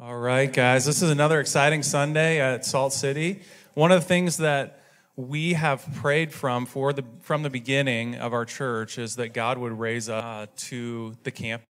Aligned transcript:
All 0.00 0.16
right, 0.16 0.52
guys, 0.52 0.86
this 0.86 1.02
is 1.02 1.10
another 1.10 1.40
exciting 1.40 1.82
Sunday 1.82 2.40
at 2.40 2.64
Salt 2.64 2.92
City. 2.92 3.42
One 3.74 3.90
of 3.90 4.00
the 4.00 4.06
things 4.06 4.36
that 4.36 4.80
we 5.16 5.54
have 5.54 5.84
prayed 5.96 6.32
from 6.32 6.66
for 6.66 6.92
the 6.92 7.02
from 7.22 7.42
the 7.42 7.50
beginning 7.50 8.14
of 8.14 8.32
our 8.32 8.44
church 8.44 8.96
is 8.96 9.16
that 9.16 9.34
God 9.34 9.58
would 9.58 9.72
raise 9.72 10.08
us 10.08 10.22
uh, 10.22 10.46
to 10.68 11.16
the 11.24 11.32
camp. 11.32 11.64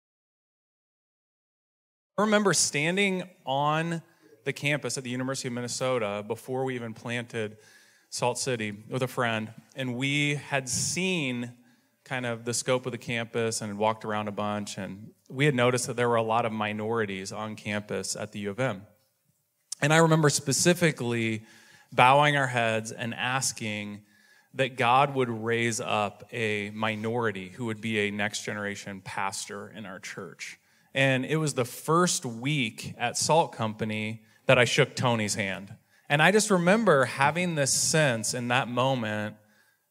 I 2.18 2.24
remember 2.24 2.56
standing 2.56 3.30
on 3.46 4.02
the 4.44 4.54
campus 4.54 4.98
at 4.98 5.04
the 5.04 5.12
University 5.12 5.50
of 5.50 5.54
Minnesota 5.54 6.26
before 6.28 6.64
we 6.64 6.74
even 6.74 6.96
planted 6.96 7.58
Salt 8.10 8.40
City 8.40 8.76
with 8.90 9.04
a 9.04 9.08
friend, 9.08 9.54
and 9.76 9.96
we 9.96 10.34
had 10.34 10.68
seen 10.68 11.54
kind 12.06 12.26
of 12.26 12.46
the 12.46 12.54
scope 12.54 12.86
of 12.86 12.92
the 12.92 12.98
campus 12.98 13.62
and 13.62 13.78
walked 13.78 14.06
around 14.06 14.28
a 14.28 14.32
bunch. 14.32 14.78
And 14.78 15.10
we 15.28 15.46
had 15.46 15.56
noticed 15.56 15.88
that 15.88 15.98
there 15.98 16.08
were 16.08 16.16
a 16.16 16.24
lot 16.24 16.46
of 16.46 16.52
minorities 16.52 17.32
on 17.32 17.56
campus 17.56 18.16
at 18.16 18.32
the 18.32 18.40
U 18.40 18.52
of 18.52 18.60
M. 18.60 18.84
And 19.82 19.92
I 19.92 19.98
remember 19.98 20.30
specifically 20.30 21.44
bowing 21.92 22.38
our 22.38 22.48
heads 22.48 22.92
and 22.92 23.14
asking 23.14 24.04
that 24.54 24.78
God 24.78 25.16
would 25.16 25.30
raise 25.30 25.82
up 25.82 26.24
a 26.32 26.70
minority 26.70 27.50
who 27.50 27.66
would 27.66 27.82
be 27.82 28.08
a 28.08 28.12
next 28.12 28.46
generation 28.46 29.02
pastor 29.04 29.70
in 29.76 29.86
our 29.86 30.00
church. 30.00 30.60
And 30.94 31.26
it 31.26 31.38
was 31.38 31.56
the 31.56 31.66
first 31.66 32.26
week 32.26 32.94
at 32.98 33.18
Salt 33.18 33.52
Company 33.52 34.24
that 34.46 34.58
I 34.58 34.64
shook 34.64 34.96
Tony's 34.96 35.36
hand. 35.36 35.74
And 36.08 36.22
I 36.22 36.32
just 36.32 36.52
remember 36.52 37.06
having 37.06 37.56
this 37.56 37.74
sense 37.74 38.34
in 38.34 38.48
that 38.50 38.70
moment 38.70 39.36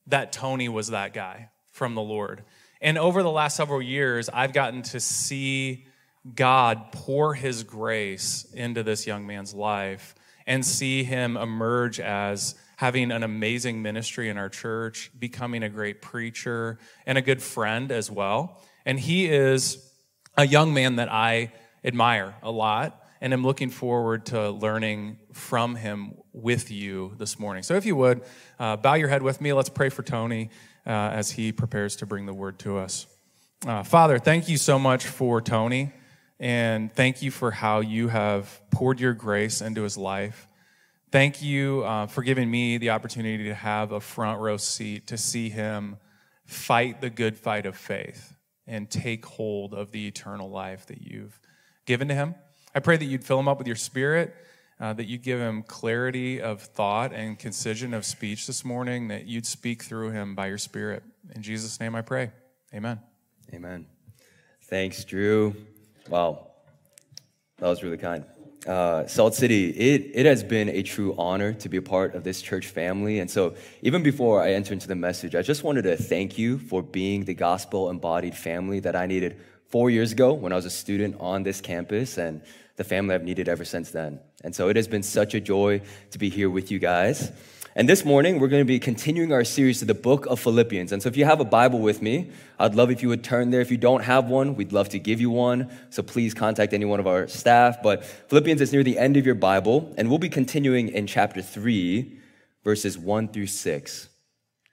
that 0.06 0.32
Tony 0.32 0.68
was 0.68 0.88
that 0.88 1.12
guy 1.12 1.50
from 1.74 1.96
the 1.96 2.00
Lord. 2.00 2.44
And 2.80 2.96
over 2.96 3.24
the 3.24 3.30
last 3.30 3.56
several 3.56 3.82
years, 3.82 4.28
I've 4.28 4.52
gotten 4.52 4.82
to 4.82 5.00
see 5.00 5.86
God 6.34 6.92
pour 6.92 7.34
his 7.34 7.64
grace 7.64 8.46
into 8.54 8.84
this 8.84 9.08
young 9.08 9.26
man's 9.26 9.52
life 9.52 10.14
and 10.46 10.64
see 10.64 11.02
him 11.02 11.36
emerge 11.36 11.98
as 11.98 12.54
having 12.76 13.10
an 13.10 13.24
amazing 13.24 13.82
ministry 13.82 14.28
in 14.28 14.38
our 14.38 14.48
church, 14.48 15.10
becoming 15.18 15.64
a 15.64 15.68
great 15.68 16.00
preacher, 16.00 16.78
and 17.06 17.18
a 17.18 17.22
good 17.22 17.42
friend 17.42 17.90
as 17.90 18.08
well. 18.08 18.62
And 18.86 19.00
he 19.00 19.26
is 19.26 19.92
a 20.36 20.46
young 20.46 20.72
man 20.74 20.96
that 20.96 21.10
I 21.10 21.52
admire 21.84 22.36
a 22.42 22.52
lot 22.52 23.00
and 23.20 23.32
I'm 23.32 23.42
looking 23.42 23.70
forward 23.70 24.26
to 24.26 24.50
learning 24.50 25.18
from 25.32 25.74
him 25.74 26.14
with 26.32 26.70
you 26.70 27.14
this 27.16 27.38
morning. 27.38 27.62
So, 27.62 27.74
if 27.74 27.86
you 27.86 27.96
would, 27.96 28.22
uh, 28.58 28.76
bow 28.76 28.94
your 28.94 29.08
head 29.08 29.22
with 29.22 29.40
me. 29.40 29.52
Let's 29.54 29.70
pray 29.70 29.88
for 29.88 30.02
Tony 30.02 30.50
uh, 30.86 30.90
as 30.90 31.32
he 31.32 31.52
prepares 31.52 31.96
to 31.96 32.06
bring 32.06 32.26
the 32.26 32.34
word 32.34 32.58
to 32.60 32.78
us. 32.78 33.06
Uh, 33.66 33.82
Father, 33.82 34.18
thank 34.18 34.48
you 34.48 34.56
so 34.56 34.78
much 34.78 35.06
for 35.06 35.40
Tony, 35.40 35.92
and 36.38 36.92
thank 36.92 37.22
you 37.22 37.30
for 37.30 37.50
how 37.50 37.80
you 37.80 38.08
have 38.08 38.60
poured 38.70 39.00
your 39.00 39.14
grace 39.14 39.60
into 39.62 39.82
his 39.82 39.96
life. 39.96 40.48
Thank 41.10 41.42
you 41.42 41.84
uh, 41.84 42.06
for 42.06 42.22
giving 42.22 42.50
me 42.50 42.76
the 42.76 42.90
opportunity 42.90 43.44
to 43.44 43.54
have 43.54 43.92
a 43.92 44.00
front 44.00 44.40
row 44.40 44.56
seat 44.56 45.06
to 45.06 45.16
see 45.16 45.48
him 45.48 45.96
fight 46.44 47.00
the 47.00 47.08
good 47.08 47.36
fight 47.36 47.66
of 47.66 47.76
faith 47.76 48.34
and 48.66 48.90
take 48.90 49.24
hold 49.24 49.74
of 49.74 49.92
the 49.92 50.06
eternal 50.06 50.50
life 50.50 50.86
that 50.86 51.02
you've 51.02 51.38
given 51.86 52.08
to 52.08 52.14
him. 52.14 52.34
I 52.74 52.80
pray 52.80 52.96
that 52.96 53.04
you'd 53.04 53.24
fill 53.24 53.38
him 53.38 53.48
up 53.48 53.58
with 53.58 53.66
your 53.66 53.76
spirit 53.76 54.34
uh, 54.80 54.92
that 54.92 55.06
you 55.06 55.18
give 55.18 55.38
him 55.38 55.62
clarity 55.62 56.40
of 56.40 56.60
thought 56.60 57.12
and 57.12 57.38
concision 57.38 57.94
of 57.94 58.04
speech 58.04 58.46
this 58.46 58.64
morning, 58.64 59.08
that 59.08 59.26
you'd 59.26 59.46
speak 59.46 59.82
through 59.82 60.10
him 60.10 60.34
by 60.34 60.46
your 60.46 60.58
Spirit. 60.58 61.02
In 61.34 61.42
Jesus' 61.42 61.78
name 61.80 61.94
I 61.94 62.02
pray. 62.02 62.30
Amen. 62.74 63.00
Amen. 63.52 63.86
Thanks, 64.62 65.04
Drew. 65.04 65.54
Wow, 66.08 66.48
that 67.58 67.68
was 67.68 67.82
really 67.82 67.98
kind. 67.98 68.24
Uh, 68.66 69.06
Salt 69.06 69.34
City, 69.34 69.68
it, 69.70 70.10
it 70.14 70.26
has 70.26 70.42
been 70.42 70.70
a 70.70 70.82
true 70.82 71.14
honor 71.18 71.52
to 71.52 71.68
be 71.68 71.76
a 71.76 71.82
part 71.82 72.14
of 72.14 72.24
this 72.24 72.40
church 72.40 72.66
family. 72.66 73.18
And 73.18 73.30
so, 73.30 73.54
even 73.82 74.02
before 74.02 74.42
I 74.42 74.52
enter 74.52 74.72
into 74.72 74.88
the 74.88 74.94
message, 74.94 75.34
I 75.34 75.42
just 75.42 75.64
wanted 75.64 75.82
to 75.82 75.96
thank 75.96 76.38
you 76.38 76.58
for 76.58 76.82
being 76.82 77.24
the 77.24 77.34
gospel 77.34 77.90
embodied 77.90 78.34
family 78.34 78.80
that 78.80 78.96
I 78.96 79.04
needed 79.04 79.38
four 79.68 79.90
years 79.90 80.12
ago 80.12 80.32
when 80.32 80.52
I 80.52 80.56
was 80.56 80.64
a 80.64 80.70
student 80.70 81.16
on 81.20 81.42
this 81.42 81.60
campus. 81.60 82.16
And 82.16 82.40
the 82.76 82.84
family 82.84 83.14
I've 83.14 83.24
needed 83.24 83.48
ever 83.48 83.64
since 83.64 83.90
then. 83.90 84.20
And 84.42 84.54
so 84.54 84.68
it 84.68 84.76
has 84.76 84.88
been 84.88 85.02
such 85.02 85.34
a 85.34 85.40
joy 85.40 85.80
to 86.10 86.18
be 86.18 86.28
here 86.28 86.50
with 86.50 86.70
you 86.70 86.78
guys. 86.78 87.30
And 87.76 87.88
this 87.88 88.04
morning, 88.04 88.38
we're 88.38 88.48
going 88.48 88.60
to 88.60 88.66
be 88.66 88.78
continuing 88.78 89.32
our 89.32 89.42
series 89.42 89.80
to 89.80 89.84
the 89.84 89.94
book 89.94 90.26
of 90.26 90.38
Philippians. 90.38 90.92
And 90.92 91.02
so 91.02 91.08
if 91.08 91.16
you 91.16 91.24
have 91.24 91.40
a 91.40 91.44
Bible 91.44 91.80
with 91.80 92.02
me, 92.02 92.30
I'd 92.56 92.76
love 92.76 92.88
if 92.92 93.02
you 93.02 93.08
would 93.08 93.24
turn 93.24 93.50
there. 93.50 93.60
If 93.60 93.72
you 93.72 93.76
don't 93.76 94.04
have 94.04 94.28
one, 94.28 94.54
we'd 94.54 94.72
love 94.72 94.90
to 94.90 95.00
give 95.00 95.20
you 95.20 95.28
one. 95.30 95.76
So 95.90 96.00
please 96.00 96.34
contact 96.34 96.72
any 96.72 96.84
one 96.84 97.00
of 97.00 97.08
our 97.08 97.26
staff. 97.26 97.82
But 97.82 98.04
Philippians 98.04 98.60
is 98.60 98.72
near 98.72 98.84
the 98.84 98.96
end 98.96 99.16
of 99.16 99.26
your 99.26 99.34
Bible, 99.34 99.92
and 99.98 100.08
we'll 100.08 100.20
be 100.20 100.28
continuing 100.28 100.88
in 100.88 101.08
chapter 101.08 101.42
3, 101.42 102.16
verses 102.62 102.96
1 102.96 103.28
through 103.28 103.48
6. 103.48 104.08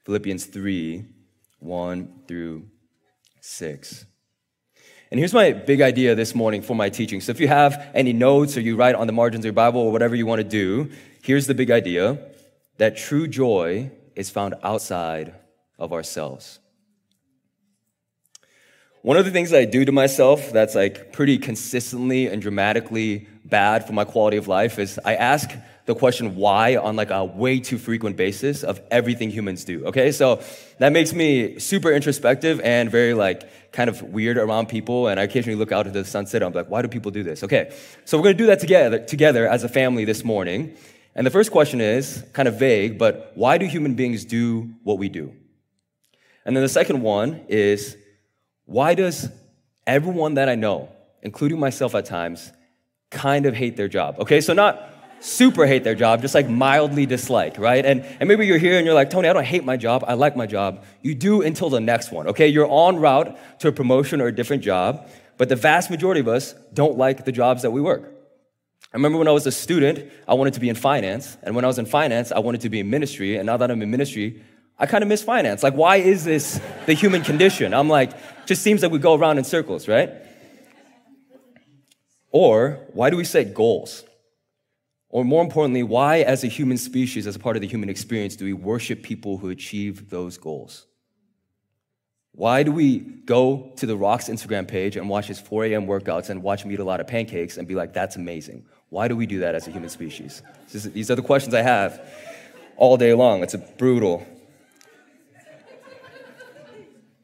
Philippians 0.05 0.45
3, 0.45 1.05
1 1.57 2.21
through 2.27 2.67
6. 3.39 4.05
And 5.11 5.19
here's 5.19 5.33
my 5.33 5.51
big 5.51 5.81
idea 5.81 6.15
this 6.15 6.33
morning 6.33 6.61
for 6.61 6.73
my 6.73 6.87
teaching. 6.87 7.19
So 7.19 7.31
if 7.31 7.41
you 7.41 7.49
have 7.49 7.91
any 7.93 8.13
notes 8.13 8.55
or 8.55 8.61
you 8.61 8.77
write 8.77 8.95
on 8.95 9.07
the 9.07 9.13
margins 9.13 9.41
of 9.41 9.47
your 9.47 9.53
Bible 9.53 9.81
or 9.81 9.91
whatever 9.91 10.15
you 10.15 10.25
want 10.25 10.39
to 10.39 10.47
do, 10.47 10.89
here's 11.21 11.47
the 11.47 11.53
big 11.53 11.69
idea 11.69 12.17
that 12.77 12.95
true 12.95 13.27
joy 13.27 13.91
is 14.15 14.29
found 14.29 14.55
outside 14.63 15.35
of 15.77 15.91
ourselves. 15.91 16.59
One 19.01 19.17
of 19.17 19.25
the 19.25 19.31
things 19.31 19.51
I 19.51 19.65
do 19.65 19.83
to 19.83 19.91
myself 19.91 20.53
that's 20.53 20.75
like 20.75 21.11
pretty 21.11 21.37
consistently 21.37 22.27
and 22.27 22.41
dramatically 22.41 23.27
bad 23.43 23.85
for 23.85 23.91
my 23.91 24.05
quality 24.05 24.37
of 24.37 24.47
life 24.47 24.79
is 24.79 24.97
I 25.03 25.15
ask 25.15 25.49
the 25.91 25.99
question 25.99 26.37
why 26.37 26.77
on 26.77 26.95
like 26.95 27.11
a 27.11 27.25
way 27.25 27.59
too 27.59 27.77
frequent 27.77 28.15
basis 28.15 28.63
of 28.63 28.81
everything 28.89 29.29
humans 29.29 29.65
do. 29.65 29.85
Okay, 29.87 30.13
so 30.13 30.41
that 30.79 30.93
makes 30.93 31.11
me 31.11 31.59
super 31.59 31.91
introspective 31.91 32.61
and 32.61 32.89
very 32.89 33.13
like 33.13 33.43
kind 33.73 33.89
of 33.89 34.01
weird 34.01 34.37
around 34.37 34.67
people. 34.69 35.09
And 35.09 35.19
I 35.19 35.23
occasionally 35.23 35.57
look 35.57 35.73
out 35.73 35.87
into 35.87 35.99
the 35.99 36.05
sunset. 36.05 36.43
I'm 36.43 36.53
like, 36.53 36.69
why 36.69 36.81
do 36.81 36.87
people 36.87 37.11
do 37.11 37.23
this? 37.23 37.43
Okay, 37.43 37.73
so 38.05 38.17
we're 38.17 38.23
gonna 38.23 38.35
do 38.35 38.45
that 38.45 38.61
together 38.61 38.99
together 38.99 39.49
as 39.49 39.65
a 39.65 39.69
family 39.69 40.05
this 40.05 40.23
morning. 40.23 40.77
And 41.13 41.27
the 41.27 41.31
first 41.31 41.51
question 41.51 41.81
is 41.81 42.23
kind 42.31 42.47
of 42.47 42.57
vague, 42.57 42.97
but 42.97 43.33
why 43.35 43.57
do 43.57 43.65
human 43.65 43.95
beings 43.95 44.23
do 44.23 44.69
what 44.83 44.97
we 44.97 45.09
do? 45.09 45.33
And 46.45 46.55
then 46.55 46.63
the 46.63 46.69
second 46.69 47.01
one 47.01 47.41
is 47.49 47.97
why 48.65 48.95
does 48.95 49.27
everyone 49.85 50.35
that 50.35 50.47
I 50.47 50.55
know, 50.55 50.87
including 51.21 51.59
myself 51.59 51.95
at 51.95 52.05
times, 52.05 52.53
kind 53.09 53.45
of 53.45 53.55
hate 53.55 53.75
their 53.75 53.89
job? 53.89 54.15
Okay, 54.19 54.39
so 54.39 54.53
not 54.53 54.90
super 55.21 55.65
hate 55.67 55.83
their 55.83 55.95
job, 55.95 56.21
just 56.21 56.35
like 56.35 56.49
mildly 56.49 57.05
dislike, 57.05 57.57
right? 57.57 57.85
And, 57.85 58.03
and 58.19 58.27
maybe 58.27 58.45
you're 58.45 58.57
here 58.57 58.77
and 58.77 58.85
you're 58.85 58.95
like, 58.95 59.09
Tony, 59.09 59.29
I 59.29 59.33
don't 59.33 59.45
hate 59.45 59.63
my 59.63 59.77
job. 59.77 60.03
I 60.07 60.15
like 60.15 60.35
my 60.35 60.47
job. 60.47 60.83
You 61.01 61.15
do 61.15 61.41
until 61.41 61.69
the 61.69 61.79
next 61.79 62.11
one, 62.11 62.27
okay? 62.27 62.47
You're 62.47 62.69
en 62.69 62.97
route 62.97 63.37
to 63.59 63.67
a 63.67 63.71
promotion 63.71 64.19
or 64.19 64.27
a 64.27 64.35
different 64.35 64.63
job, 64.63 65.07
but 65.37 65.47
the 65.47 65.55
vast 65.55 65.89
majority 65.89 66.21
of 66.21 66.27
us 66.27 66.53
don't 66.73 66.97
like 66.97 67.23
the 67.25 67.31
jobs 67.31 67.61
that 67.61 67.71
we 67.71 67.81
work. 67.81 68.11
I 68.93 68.97
remember 68.97 69.17
when 69.17 69.27
I 69.27 69.31
was 69.31 69.47
a 69.47 69.51
student, 69.51 70.11
I 70.27 70.33
wanted 70.33 70.55
to 70.55 70.59
be 70.59 70.67
in 70.67 70.75
finance. 70.75 71.37
And 71.43 71.55
when 71.55 71.63
I 71.63 71.67
was 71.67 71.79
in 71.79 71.85
finance, 71.85 72.31
I 72.31 72.39
wanted 72.39 72.61
to 72.61 72.69
be 72.69 72.81
in 72.81 72.89
ministry. 72.89 73.37
And 73.37 73.45
now 73.45 73.55
that 73.57 73.71
I'm 73.71 73.81
in 73.81 73.89
ministry, 73.89 74.43
I 74.77 74.85
kind 74.85 75.01
of 75.01 75.07
miss 75.07 75.23
finance. 75.23 75.63
Like, 75.63 75.75
why 75.75 75.97
is 75.97 76.25
this 76.25 76.59
the 76.87 76.93
human 76.93 77.21
condition? 77.21 77.73
I'm 77.73 77.87
like, 77.87 78.11
just 78.45 78.63
seems 78.63 78.81
like 78.81 78.91
we 78.91 78.99
go 78.99 79.13
around 79.13 79.37
in 79.37 79.43
circles, 79.43 79.87
right? 79.87 80.11
Or 82.31 82.79
why 82.93 83.09
do 83.09 83.17
we 83.17 83.23
set 83.23 83.53
goals? 83.53 84.03
Or 85.11 85.25
more 85.25 85.43
importantly, 85.43 85.83
why, 85.83 86.19
as 86.19 86.45
a 86.45 86.47
human 86.47 86.77
species, 86.77 87.27
as 87.27 87.35
a 87.35 87.39
part 87.39 87.57
of 87.57 87.61
the 87.61 87.67
human 87.67 87.89
experience, 87.89 88.37
do 88.37 88.45
we 88.45 88.53
worship 88.53 89.03
people 89.03 89.37
who 89.37 89.49
achieve 89.49 90.09
those 90.09 90.37
goals? 90.37 90.87
Why 92.31 92.63
do 92.63 92.71
we 92.71 92.99
go 92.99 93.73
to 93.75 93.85
The 93.85 93.97
Rock's 93.97 94.29
Instagram 94.29 94.65
page 94.65 94.95
and 94.95 95.09
watch 95.09 95.27
his 95.27 95.37
4 95.37 95.65
a.m. 95.65 95.85
workouts 95.85 96.29
and 96.29 96.41
watch 96.41 96.63
him 96.63 96.71
eat 96.71 96.79
a 96.79 96.85
lot 96.85 97.01
of 97.01 97.07
pancakes 97.07 97.57
and 97.57 97.67
be 97.67 97.75
like, 97.75 97.91
that's 97.91 98.15
amazing? 98.15 98.65
Why 98.87 99.09
do 99.09 99.17
we 99.17 99.25
do 99.25 99.41
that 99.41 99.53
as 99.53 99.67
a 99.67 99.71
human 99.71 99.89
species? 99.89 100.41
These 100.71 101.11
are 101.11 101.15
the 101.15 101.21
questions 101.21 101.53
I 101.53 101.61
have 101.61 102.01
all 102.77 102.95
day 102.95 103.13
long. 103.13 103.43
It's 103.43 103.53
a 103.53 103.57
brutal. 103.57 104.25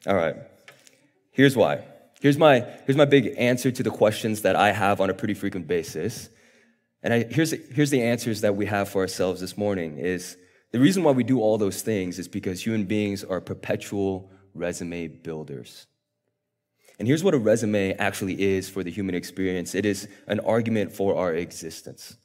All 0.06 0.16
right. 0.16 0.36
Here's 1.32 1.56
why. 1.56 1.86
Here's 2.20 2.38
my, 2.38 2.66
here's 2.86 2.98
my 2.98 3.06
big 3.06 3.34
answer 3.38 3.72
to 3.72 3.84
the 3.84 3.92
questions 3.92 4.42
that 4.42 4.58
I 4.58 4.74
have 4.74 5.00
on 5.00 5.10
a 5.10 5.14
pretty 5.14 5.36
frequent 5.36 5.68
basis. 5.68 6.30
And 7.04 7.14
I, 7.14 7.24
here's, 7.24 7.52
here's 7.52 7.90
the 7.90 8.02
answers 8.02 8.42
that 8.42 8.56
we 8.56 8.66
have 8.66 8.90
for 8.90 9.02
ourselves 9.02 9.40
this 9.42 9.58
morning 9.58 9.98
is 9.98 10.38
the 10.72 10.80
reason 10.80 11.04
why 11.04 11.12
we 11.12 11.24
do 11.24 11.40
all 11.40 11.58
those 11.58 11.82
things 11.82 12.20
is 12.20 12.28
because 12.28 12.66
human 12.66 12.86
beings 12.86 13.24
are 13.24 13.40
perpetual 13.40 14.32
resume 14.54 15.08
builders. 15.08 15.88
And 17.00 17.08
here's 17.08 17.24
what 17.24 17.34
a 17.34 17.38
resume 17.38 17.94
actually 17.94 18.42
is 18.42 18.68
for 18.70 18.84
the 18.84 18.92
human 18.92 19.16
experience 19.16 19.76
it 19.76 19.86
is 19.86 20.08
an 20.28 20.40
argument 20.42 20.92
for 20.92 21.16
our 21.16 21.34
existence. 21.34 22.18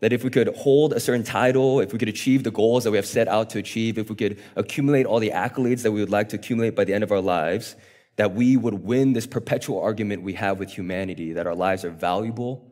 That 0.00 0.12
if 0.12 0.24
we 0.24 0.30
could 0.30 0.48
hold 0.56 0.92
a 0.92 1.00
certain 1.00 1.22
title, 1.22 1.80
if 1.80 1.92
we 1.92 1.98
could 1.98 2.08
achieve 2.08 2.42
the 2.42 2.50
goals 2.50 2.84
that 2.84 2.90
we 2.90 2.98
have 2.98 3.06
set 3.06 3.28
out 3.28 3.50
to 3.50 3.58
achieve, 3.58 3.98
if 3.98 4.10
we 4.10 4.16
could 4.16 4.40
accumulate 4.56 5.06
all 5.06 5.20
the 5.20 5.30
accolades 5.30 5.82
that 5.82 5.92
we 5.92 6.00
would 6.00 6.10
like 6.10 6.28
to 6.30 6.36
accumulate 6.36 6.74
by 6.74 6.84
the 6.84 6.92
end 6.92 7.04
of 7.04 7.12
our 7.12 7.20
lives, 7.20 7.76
that 8.16 8.34
we 8.34 8.56
would 8.56 8.74
win 8.74 9.12
this 9.12 9.26
perpetual 9.26 9.80
argument 9.80 10.22
we 10.22 10.34
have 10.34 10.58
with 10.58 10.70
humanity 10.70 11.32
that 11.32 11.46
our 11.46 11.54
lives 11.54 11.84
are 11.84 11.90
valuable, 11.90 12.71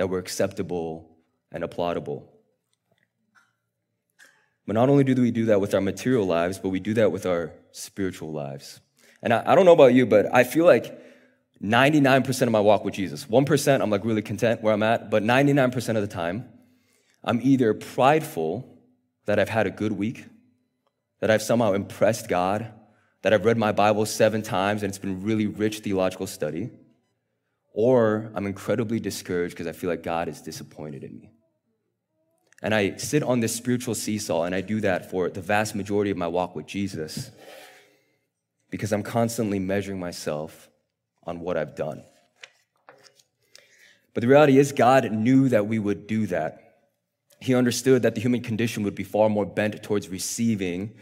that 0.00 0.06
we're 0.06 0.18
acceptable 0.18 1.10
and 1.52 1.62
applaudable. 1.62 2.22
But 4.66 4.72
not 4.72 4.88
only 4.88 5.04
do 5.04 5.20
we 5.20 5.30
do 5.30 5.44
that 5.44 5.60
with 5.60 5.74
our 5.74 5.82
material 5.82 6.24
lives, 6.24 6.58
but 6.58 6.70
we 6.70 6.80
do 6.80 6.94
that 6.94 7.12
with 7.12 7.26
our 7.26 7.52
spiritual 7.72 8.32
lives. 8.32 8.80
And 9.22 9.34
I, 9.34 9.42
I 9.44 9.54
don't 9.54 9.66
know 9.66 9.74
about 9.74 9.92
you, 9.92 10.06
but 10.06 10.34
I 10.34 10.44
feel 10.44 10.64
like 10.64 10.98
99% 11.62 12.40
of 12.40 12.50
my 12.50 12.60
walk 12.60 12.82
with 12.82 12.94
Jesus, 12.94 13.26
1% 13.26 13.82
I'm 13.82 13.90
like 13.90 14.06
really 14.06 14.22
content 14.22 14.62
where 14.62 14.72
I'm 14.72 14.82
at, 14.82 15.10
but 15.10 15.22
99% 15.22 15.96
of 15.96 16.00
the 16.00 16.06
time, 16.06 16.48
I'm 17.22 17.38
either 17.42 17.74
prideful 17.74 18.66
that 19.26 19.38
I've 19.38 19.50
had 19.50 19.66
a 19.66 19.70
good 19.70 19.92
week, 19.92 20.24
that 21.18 21.30
I've 21.30 21.42
somehow 21.42 21.74
impressed 21.74 22.26
God, 22.26 22.72
that 23.20 23.34
I've 23.34 23.44
read 23.44 23.58
my 23.58 23.72
Bible 23.72 24.06
seven 24.06 24.40
times 24.40 24.82
and 24.82 24.88
it's 24.88 24.98
been 24.98 25.22
really 25.22 25.46
rich 25.46 25.80
theological 25.80 26.26
study, 26.26 26.70
or 27.72 28.30
I'm 28.34 28.46
incredibly 28.46 29.00
discouraged 29.00 29.54
because 29.54 29.66
I 29.66 29.72
feel 29.72 29.90
like 29.90 30.02
God 30.02 30.28
is 30.28 30.40
disappointed 30.40 31.04
in 31.04 31.16
me. 31.16 31.30
And 32.62 32.74
I 32.74 32.96
sit 32.96 33.22
on 33.22 33.40
this 33.40 33.54
spiritual 33.54 33.94
seesaw, 33.94 34.44
and 34.44 34.54
I 34.54 34.60
do 34.60 34.80
that 34.80 35.10
for 35.10 35.30
the 35.30 35.40
vast 35.40 35.74
majority 35.74 36.10
of 36.10 36.16
my 36.16 36.26
walk 36.26 36.54
with 36.54 36.66
Jesus 36.66 37.30
because 38.70 38.92
I'm 38.92 39.02
constantly 39.02 39.58
measuring 39.58 39.98
myself 39.98 40.68
on 41.24 41.40
what 41.40 41.56
I've 41.56 41.74
done. 41.74 42.04
But 44.14 44.22
the 44.22 44.28
reality 44.28 44.58
is, 44.58 44.72
God 44.72 45.10
knew 45.10 45.48
that 45.48 45.66
we 45.66 45.78
would 45.78 46.06
do 46.06 46.26
that. 46.26 46.58
He 47.40 47.54
understood 47.54 48.02
that 48.02 48.14
the 48.14 48.20
human 48.20 48.42
condition 48.42 48.82
would 48.82 48.94
be 48.94 49.04
far 49.04 49.28
more 49.28 49.46
bent 49.46 49.82
towards 49.82 50.08
receiving, 50.08 50.94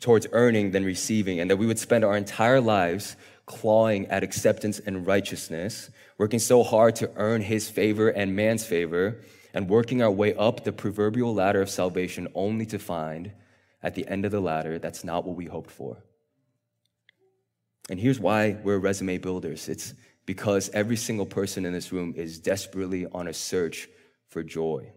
towards 0.00 0.26
earning 0.32 0.72
than 0.72 0.84
receiving, 0.84 1.40
and 1.40 1.50
that 1.50 1.56
we 1.56 1.66
would 1.66 1.78
spend 1.78 2.04
our 2.04 2.16
entire 2.16 2.60
lives 2.60 3.16
clawing 3.46 4.06
at 4.06 4.22
acceptance 4.22 4.80
and 4.80 5.06
righteousness, 5.06 5.90
working 6.18 6.38
so 6.38 6.62
hard 6.62 6.96
to 6.96 7.10
earn 7.16 7.40
His 7.40 7.70
favor 7.70 8.08
and 8.08 8.36
man's 8.36 8.64
favor, 8.64 9.18
and 9.54 9.68
working 9.68 10.02
our 10.02 10.10
way 10.10 10.34
up 10.34 10.64
the 10.64 10.72
proverbial 10.72 11.32
ladder 11.32 11.62
of 11.62 11.70
salvation 11.70 12.28
only 12.34 12.66
to 12.66 12.78
find 12.78 13.32
at 13.82 13.94
the 13.94 14.06
end 14.08 14.24
of 14.24 14.32
the 14.32 14.40
ladder 14.40 14.78
that's 14.78 15.04
not 15.04 15.24
what 15.24 15.36
we 15.36 15.46
hoped 15.46 15.70
for. 15.70 16.02
And 17.88 18.00
here's 18.00 18.18
why 18.18 18.58
we're 18.62 18.78
resume 18.78 19.18
builders 19.18 19.68
it's 19.68 19.94
because 20.26 20.68
every 20.70 20.96
single 20.96 21.24
person 21.24 21.64
in 21.64 21.72
this 21.72 21.92
room 21.92 22.12
is 22.16 22.40
desperately 22.40 23.06
on 23.06 23.28
a 23.28 23.32
search 23.32 23.88
for 24.28 24.42
joy. 24.42 24.90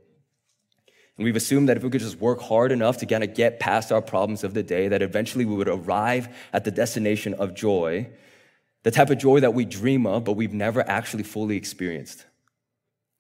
And 1.17 1.23
we've 1.23 1.35
assumed 1.35 1.69
that 1.69 1.77
if 1.77 1.83
we 1.83 1.89
could 1.89 2.01
just 2.01 2.19
work 2.19 2.41
hard 2.41 2.71
enough 2.71 2.97
to 2.97 3.05
kind 3.05 3.23
of 3.23 3.35
get 3.35 3.59
past 3.59 3.91
our 3.91 4.01
problems 4.01 4.43
of 4.43 4.53
the 4.53 4.63
day, 4.63 4.87
that 4.87 5.01
eventually 5.01 5.45
we 5.45 5.55
would 5.55 5.67
arrive 5.67 6.35
at 6.51 6.63
the 6.63 6.71
destination 6.71 7.35
of 7.35 7.53
joy, 7.53 8.09
the 8.83 8.91
type 8.91 9.09
of 9.09 9.17
joy 9.17 9.41
that 9.41 9.53
we 9.53 9.65
dream 9.65 10.05
of, 10.05 10.23
but 10.23 10.33
we've 10.33 10.53
never 10.53 10.87
actually 10.87 11.23
fully 11.23 11.57
experienced. 11.57 12.25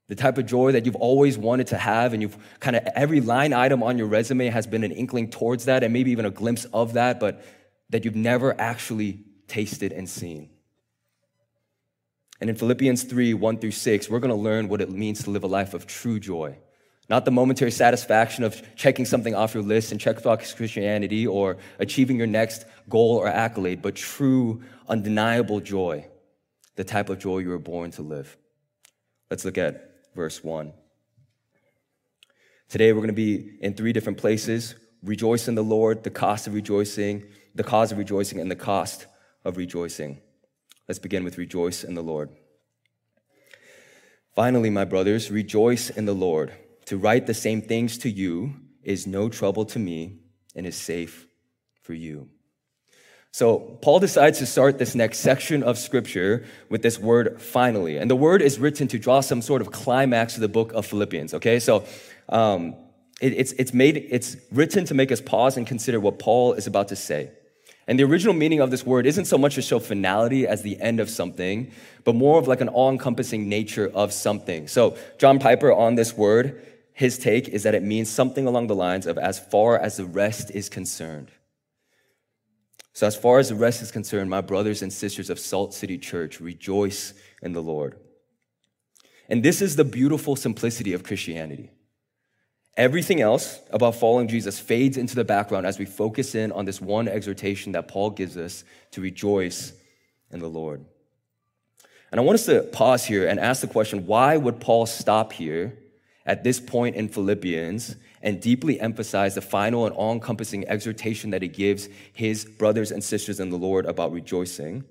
The 0.07 0.15
type 0.15 0.37
of 0.37 0.45
joy 0.45 0.71
that 0.71 0.85
you've 0.85 0.95
always 0.95 1.37
wanted 1.37 1.67
to 1.67 1.77
have, 1.77 2.13
and 2.13 2.21
you've 2.21 2.37
kind 2.59 2.75
of 2.75 2.83
every 2.95 3.21
line 3.21 3.53
item 3.53 3.83
on 3.83 3.97
your 3.97 4.07
resume 4.07 4.47
has 4.47 4.65
been 4.65 4.83
an 4.83 4.91
inkling 4.91 5.29
towards 5.29 5.65
that, 5.65 5.83
and 5.83 5.93
maybe 5.93 6.11
even 6.11 6.25
a 6.25 6.31
glimpse 6.31 6.65
of 6.65 6.93
that, 6.93 7.19
but 7.19 7.43
that 7.89 8.05
you've 8.05 8.15
never 8.15 8.59
actually 8.59 9.23
tasted, 9.49 9.91
and 9.91 10.07
seen. 10.07 10.49
And 12.39 12.49
in 12.49 12.55
Philippians 12.55 13.03
3 13.03 13.33
1 13.33 13.57
through 13.57 13.71
6, 13.71 14.09
we're 14.09 14.19
going 14.19 14.29
to 14.29 14.35
learn 14.35 14.69
what 14.69 14.79
it 14.79 14.89
means 14.89 15.23
to 15.23 15.31
live 15.31 15.43
a 15.43 15.47
life 15.47 15.73
of 15.73 15.85
true 15.87 16.19
joy. 16.19 16.57
Not 17.09 17.25
the 17.25 17.31
momentary 17.31 17.71
satisfaction 17.71 18.43
of 18.43 18.61
checking 18.75 19.05
something 19.05 19.33
off 19.33 19.55
your 19.55 19.63
list 19.63 19.91
and 19.91 19.99
check 19.99 20.21
box 20.21 20.53
Christianity 20.53 21.25
or 21.25 21.57
achieving 21.79 22.17
your 22.17 22.27
next 22.27 22.65
goal 22.87 23.17
or 23.17 23.27
accolade, 23.27 23.81
but 23.81 23.95
true, 23.95 24.61
undeniable 24.87 25.59
joy, 25.59 26.05
the 26.75 26.83
type 26.83 27.09
of 27.09 27.17
joy 27.17 27.39
you 27.39 27.49
were 27.49 27.57
born 27.57 27.89
to 27.91 28.03
live. 28.03 28.37
Let's 29.31 29.43
look 29.43 29.57
at 29.57 30.05
verse 30.15 30.43
1. 30.43 30.71
Today 32.67 32.93
we're 32.93 32.99
going 32.99 33.07
to 33.07 33.13
be 33.13 33.57
in 33.59 33.73
three 33.73 33.93
different 33.93 34.19
places 34.19 34.75
rejoice 35.01 35.47
in 35.47 35.55
the 35.55 35.63
Lord, 35.63 36.03
the 36.03 36.09
cost 36.09 36.45
of 36.45 36.53
rejoicing, 36.53 37.23
the 37.55 37.63
cause 37.63 37.91
of 37.91 37.97
rejoicing, 37.97 38.39
and 38.39 38.51
the 38.51 38.55
cost 38.55 39.07
of 39.45 39.57
rejoicing. 39.57 40.21
Let's 40.87 40.99
begin 40.99 41.23
with 41.23 41.37
rejoice 41.37 41.83
in 41.83 41.95
the 41.95 42.03
Lord. 42.03 42.29
Finally, 44.35 44.69
my 44.69 44.83
brothers, 44.83 45.31
rejoice 45.31 45.89
in 45.89 46.05
the 46.05 46.13
Lord. 46.13 46.53
To 46.89 46.97
write 46.97 47.27
the 47.27 47.35
same 47.35 47.61
things 47.61 47.99
to 47.99 48.09
you 48.09 48.55
is 48.81 49.05
no 49.05 49.29
trouble 49.29 49.63
to 49.65 49.77
me 49.77 50.17
and 50.55 50.65
is 50.65 50.75
safe 50.75 51.27
for 51.83 51.93
you. 51.93 52.29
So, 53.31 53.59
Paul 53.83 53.99
decides 53.99 54.39
to 54.39 54.47
start 54.47 54.79
this 54.79 54.95
next 54.95 55.19
section 55.19 55.61
of 55.61 55.77
scripture 55.77 56.47
with 56.67 56.81
this 56.81 56.97
word 56.97 57.39
finally. 57.39 57.97
And 57.97 58.09
the 58.09 58.15
word 58.15 58.41
is 58.41 58.57
written 58.57 58.87
to 58.87 58.97
draw 58.97 59.21
some 59.21 59.43
sort 59.43 59.61
of 59.61 59.71
climax 59.71 60.33
to 60.33 60.39
the 60.39 60.47
book 60.47 60.73
of 60.73 60.83
Philippians, 60.87 61.35
okay? 61.35 61.59
So, 61.59 61.85
um, 62.27 62.75
it, 63.21 63.33
it's, 63.33 63.51
it's, 63.51 63.71
made, 63.71 64.07
it's 64.09 64.35
written 64.51 64.85
to 64.85 64.95
make 64.95 65.11
us 65.11 65.21
pause 65.21 65.57
and 65.57 65.67
consider 65.67 65.99
what 65.99 66.17
Paul 66.17 66.53
is 66.53 66.65
about 66.65 66.87
to 66.87 66.95
say. 66.95 67.29
And 67.85 67.99
the 67.99 68.03
original 68.03 68.33
meaning 68.33 68.61
of 68.61 68.71
this 68.71 68.83
word 68.83 69.05
isn't 69.05 69.25
so 69.25 69.37
much 69.37 69.53
to 69.55 69.61
show 69.61 69.77
finality 69.77 70.47
as 70.47 70.63
the 70.63 70.81
end 70.81 70.99
of 70.99 71.07
something, 71.07 71.71
but 72.03 72.15
more 72.15 72.39
of 72.39 72.47
like 72.47 72.61
an 72.61 72.67
all 72.67 72.89
encompassing 72.89 73.47
nature 73.47 73.91
of 73.93 74.11
something. 74.11 74.67
So, 74.67 74.97
John 75.19 75.37
Piper 75.37 75.71
on 75.71 75.93
this 75.93 76.17
word, 76.17 76.65
his 76.99 77.17
take 77.17 77.47
is 77.47 77.63
that 77.63 77.75
it 77.75 77.81
means 77.81 78.09
something 78.09 78.45
along 78.45 78.67
the 78.67 78.75
lines 78.75 79.07
of 79.07 79.17
as 79.17 79.39
far 79.39 79.79
as 79.79 79.95
the 79.95 80.03
rest 80.03 80.51
is 80.51 80.67
concerned. 80.67 81.31
So, 82.91 83.07
as 83.07 83.15
far 83.15 83.39
as 83.39 83.47
the 83.47 83.55
rest 83.55 83.81
is 83.81 83.89
concerned, 83.89 84.29
my 84.29 84.41
brothers 84.41 84.81
and 84.81 84.91
sisters 84.91 85.29
of 85.29 85.39
Salt 85.39 85.73
City 85.73 85.97
Church, 85.97 86.41
rejoice 86.41 87.13
in 87.41 87.53
the 87.53 87.61
Lord. 87.61 87.95
And 89.29 89.41
this 89.41 89.61
is 89.61 89.77
the 89.77 89.85
beautiful 89.85 90.35
simplicity 90.35 90.91
of 90.91 91.05
Christianity. 91.05 91.71
Everything 92.75 93.21
else 93.21 93.61
about 93.71 93.95
following 93.95 94.27
Jesus 94.27 94.59
fades 94.59 94.97
into 94.97 95.15
the 95.15 95.23
background 95.23 95.65
as 95.65 95.79
we 95.79 95.85
focus 95.85 96.35
in 96.35 96.51
on 96.51 96.65
this 96.65 96.81
one 96.81 97.07
exhortation 97.07 97.71
that 97.71 97.87
Paul 97.87 98.09
gives 98.09 98.35
us 98.35 98.65
to 98.91 98.99
rejoice 98.99 99.71
in 100.31 100.41
the 100.41 100.49
Lord. 100.49 100.83
And 102.11 102.19
I 102.19 102.25
want 102.25 102.39
us 102.39 102.45
to 102.47 102.63
pause 102.63 103.05
here 103.05 103.25
and 103.25 103.39
ask 103.39 103.61
the 103.61 103.67
question 103.67 104.05
why 104.05 104.35
would 104.35 104.59
Paul 104.59 104.85
stop 104.85 105.31
here 105.31 105.77
at 106.25 106.43
this 106.43 106.59
point 106.59 106.95
in 106.95 107.09
Philippians 107.09 107.95
and 108.21 108.41
deeply 108.41 108.79
emphasize 108.79 109.35
the 109.35 109.41
final 109.41 109.85
and 109.85 109.95
all 109.95 110.13
encompassing 110.13 110.67
exhortation 110.67 111.31
that 111.31 111.41
he 111.41 111.47
gives 111.47 111.89
his 112.13 112.45
brothers 112.45 112.91
and 112.91 113.03
sisters 113.03 113.39
in 113.39 113.49
the 113.49 113.57
Lord 113.57 113.85
about 113.85 114.11
rejoicing? 114.11 114.83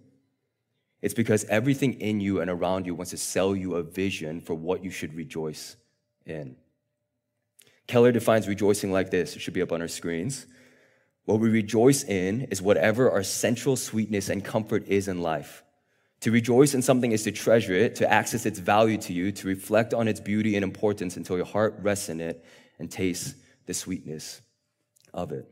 It's 1.00 1.14
because 1.14 1.44
everything 1.44 2.00
in 2.00 2.20
you 2.20 2.40
and 2.40 2.50
around 2.50 2.86
you 2.86 2.94
wants 2.94 3.10
to 3.10 3.16
sell 3.16 3.54
you 3.54 3.76
a 3.76 3.82
vision 3.82 4.40
for 4.40 4.54
what 4.54 4.82
you 4.82 4.90
should 4.90 5.14
rejoice 5.14 5.76
in. 6.26 6.56
Keller 7.87 8.12
defines 8.12 8.49
rejoicing 8.49 8.92
like 8.92 9.11
this. 9.11 9.37
It 9.37 9.40
should 9.40 9.54
be 9.54 9.62
up 9.62 9.73
on 9.73 9.80
our 9.80 9.88
screens. 9.88 10.47
What 11.25 11.40
we 11.40 11.50
rejoice 11.50 12.04
in 12.04 12.42
is 12.50 12.61
whatever 12.61 13.11
our 13.11 13.23
central 13.23 13.76
sweetness 13.76 14.28
and 14.28 14.44
comfort 14.44 14.87
is 14.88 15.08
in 15.08 15.23
life. 15.23 15.62
To 16.20 16.30
rejoice 16.32 16.75
in 16.75 16.82
something 16.82 17.12
is 17.12 17.22
to 17.25 17.32
treasure 17.32 17.75
it, 17.75 17.96
to 17.96 18.12
access 18.12 18.44
its 18.44 18.58
value 18.58 18.98
to 18.98 19.12
you, 19.12 19.30
to 19.32 19.46
reflect 19.46 19.94
on 19.94 20.08
its 20.08 20.20
beauty 20.20 20.56
and 20.56 20.64
importance 20.64 21.16
until 21.16 21.37
your 21.37 21.46
heart 21.46 21.76
rests 21.80 22.08
in 22.08 22.20
it 22.20 22.44
and 22.78 22.90
tastes 22.90 23.34
the 23.66 23.75
sweetness 23.75 24.40
of 25.14 25.30
it. 25.32 25.48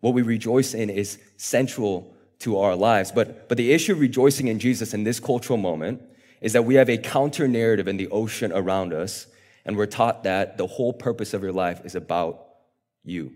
What 0.00 0.14
we 0.14 0.22
rejoice 0.22 0.74
in 0.74 0.90
is 0.90 1.18
central 1.36 2.14
to 2.40 2.58
our 2.58 2.76
lives. 2.76 3.10
But, 3.10 3.48
but 3.48 3.58
the 3.58 3.72
issue 3.72 3.92
of 3.92 4.00
rejoicing 4.00 4.48
in 4.48 4.58
Jesus 4.58 4.94
in 4.94 5.04
this 5.04 5.18
cultural 5.18 5.56
moment 5.56 6.02
is 6.40 6.52
that 6.52 6.64
we 6.64 6.74
have 6.74 6.88
a 6.88 6.98
counter 6.98 7.48
narrative 7.48 7.88
in 7.88 7.96
the 7.96 8.08
ocean 8.08 8.52
around 8.52 8.92
us 8.92 9.26
and 9.64 9.76
we're 9.76 9.86
taught 9.86 10.22
that 10.22 10.56
the 10.58 10.66
whole 10.66 10.92
purpose 10.92 11.34
of 11.34 11.42
your 11.42 11.52
life 11.52 11.84
is 11.84 11.96
about 11.96 12.46
you. 13.02 13.32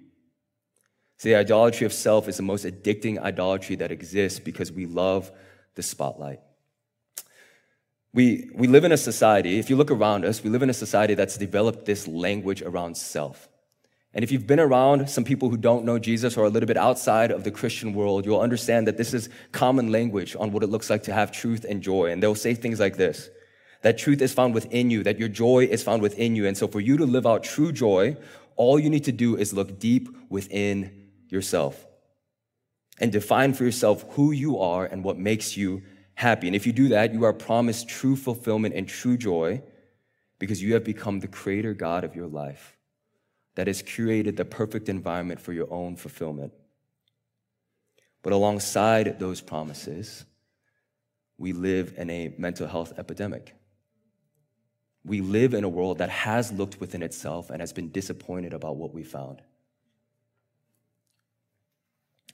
See, 1.19 1.31
the 1.31 1.37
idolatry 1.37 1.85
of 1.87 1.93
self 1.93 2.29
is 2.29 2.37
the 2.37 2.45
most 2.45 2.65
addicting 2.65 3.19
idolatry 3.19 3.75
that 3.77 3.91
exists 3.91 4.39
because 4.39 4.71
we 4.71 4.87
love 4.87 5.31
the 5.75 5.83
spotlight. 5.83 6.41
We, 8.13 8.51
we 8.55 8.67
live 8.67 8.85
in 8.85 8.93
a 8.93 8.97
society, 8.97 9.59
if 9.59 9.71
you 9.71 9.77
look 9.77 9.91
around 9.91 10.25
us, 10.25 10.43
we 10.43 10.51
live 10.51 10.63
in 10.63 10.71
a 10.71 10.75
society 10.75 11.15
that's 11.15 11.37
developed 11.37 11.85
this 11.85 12.09
language 12.09 12.61
around 12.63 12.97
self. 12.97 13.49
And 14.13 14.25
if 14.25 14.33
you've 14.33 14.49
been 14.49 14.59
around 14.59 15.09
some 15.09 15.23
people 15.23 15.49
who 15.49 15.57
don't 15.57 15.85
know 15.85 15.97
Jesus 16.01 16.37
or 16.37 16.43
are 16.43 16.47
a 16.47 16.51
little 16.51 16.67
bit 16.67 16.77
outside 16.77 17.31
of 17.31 17.45
the 17.45 17.53
Christian 17.53 17.95
world, 17.95 18.25
you'll 18.25 18.41
understand 18.41 18.89
that 18.89 18.97
this 18.97 19.15
is 19.15 19.29
common 19.53 19.93
language 19.93 20.35
on 20.35 20.51
what 20.51 20.65
it 20.65 20.67
looks 20.67 20.91
like 20.91 21.05
to 21.05 21.13
have 21.13 21.31
truth 21.31 21.65
and 21.69 21.81
joy. 21.81 22.11
And 22.11 22.21
they'll 22.21 22.35
say 22.35 22.55
things 22.55 22.81
like 22.81 22.97
this 22.97 23.31
that 23.83 23.97
truth 23.97 24.21
is 24.21 24.33
found 24.35 24.53
within 24.53 24.91
you, 24.91 25.03
that 25.05 25.19
your 25.19 25.29
joy 25.29 25.65
is 25.65 25.83
found 25.83 26.03
within 26.03 26.37
you. 26.37 26.47
And 26.47 26.57
so 26.57 26.67
for 26.69 26.81
you 26.81 26.99
to 26.99 27.07
live 27.07 27.27
out 27.27 27.45
true 27.45 27.73
joy, 27.73 28.17
all 28.57 28.79
you 28.79 28.91
need 28.91 29.05
to 29.05 29.13
do 29.13 29.37
is 29.37 29.55
look 29.55 29.79
deep 29.79 30.09
within 30.29 31.09
yourself 31.31 31.87
and 33.01 33.11
define 33.11 33.55
for 33.55 33.65
yourself 33.65 34.05
who 34.11 34.31
you 34.31 34.59
are 34.59 34.85
and 34.85 35.03
what 35.03 35.19
makes 35.19 35.57
you 35.57 35.83
happy. 36.15 36.47
And 36.47 36.55
if 36.55 36.67
you 36.67 36.73
do 36.73 36.89
that, 36.89 37.13
you 37.15 37.25
are 37.25 37.33
promised 37.33 37.89
true 37.89 38.15
fulfillment 38.15 38.75
and 38.75 38.87
true 38.87 39.17
joy 39.17 39.63
because 40.39 40.63
you 40.63 40.75
have 40.75 40.85
become 40.85 41.21
the 41.21 41.29
creator 41.29 41.75
God 41.75 42.05
of 42.05 42.15
your 42.15 42.27
life 42.27 42.77
that 43.55 43.67
has 43.67 43.83
curated 43.83 44.37
the 44.37 44.45
perfect 44.45 44.89
environment 44.89 45.41
for 45.41 45.53
your 45.53 45.73
own 45.73 45.97
fulfillment. 45.97 46.53
But 48.23 48.35
alongside 48.35 49.19
those 49.19 49.41
promises, 49.41 50.25
we 51.39 51.53
live 51.53 51.95
in 51.97 52.11
a 52.11 52.35
mental 52.37 52.67
health 52.67 52.93
epidemic. 52.99 53.55
we 55.05 55.21
live 55.21 55.55
in 55.55 55.65
a 55.65 55.69
world 55.69 55.99
that 55.99 56.11
has 56.11 56.53
looked 56.53 56.81
within 56.81 57.03
itself 57.03 57.51
and 57.51 57.61
has 57.61 57.73
been 57.73 57.91
disappointed 57.91 58.53
about 58.53 58.77
what 58.77 58.93
we 58.93 59.03
found. 59.03 59.41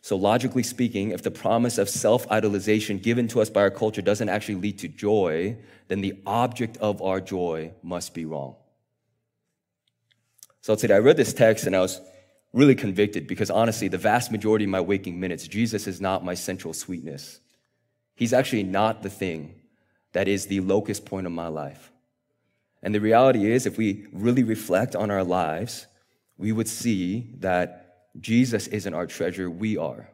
So, 0.06 0.14
logically 0.14 0.62
speaking, 0.62 1.10
if 1.10 1.25
the 1.25 1.32
promise 1.32 1.78
of 1.78 1.88
self 1.88 2.28
idolization 2.28 3.02
given 3.02 3.26
to 3.26 3.40
us 3.40 3.50
by 3.50 3.62
our 3.62 3.72
culture 3.72 4.00
doesn't 4.00 4.28
actually 4.28 4.54
lead 4.54 4.78
to 4.78 4.86
joy, 4.86 5.56
then 5.88 6.00
the 6.00 6.14
object 6.25 6.76
of 6.76 7.02
our 7.02 7.20
joy 7.20 7.72
must 7.82 8.14
be 8.14 8.25
wrong. 8.25 8.54
So, 10.60 10.76
today 10.76 10.94
I 10.94 10.98
read 10.98 11.16
this 11.16 11.32
text 11.32 11.66
and 11.66 11.75
I 11.75 11.80
was 11.80 12.00
really 12.52 12.76
convicted 12.76 13.26
because 13.26 13.50
honestly, 13.50 13.88
the 13.88 13.98
vast 13.98 14.30
majority 14.30 14.64
of 14.64 14.70
my 14.70 14.80
waking 14.80 15.18
minutes, 15.18 15.48
Jesus 15.48 15.88
is 15.88 16.00
not 16.00 16.25
my 16.25 16.34
central 16.34 16.72
sweetness. 16.72 17.40
He's 18.14 18.32
actually 18.32 18.62
not 18.62 19.02
the 19.02 19.10
thing 19.10 19.56
that 20.12 20.28
is 20.28 20.46
the 20.46 20.60
locus 20.60 21.00
point 21.00 21.26
of 21.26 21.32
my 21.32 21.48
life. 21.48 21.90
And 22.80 22.94
the 22.94 23.00
reality 23.00 23.50
is, 23.50 23.66
if 23.66 23.76
we 23.76 24.06
really 24.12 24.44
reflect 24.44 24.94
on 24.94 25.10
our 25.10 25.25
lives, 25.25 25.88
we 26.38 26.52
would 26.52 26.68
see 26.68 27.34
that 27.40 27.86
Jesus 28.20 28.66
isn't 28.68 28.94
our 28.94 29.06
treasure, 29.06 29.50
we 29.50 29.76
are. 29.76 30.11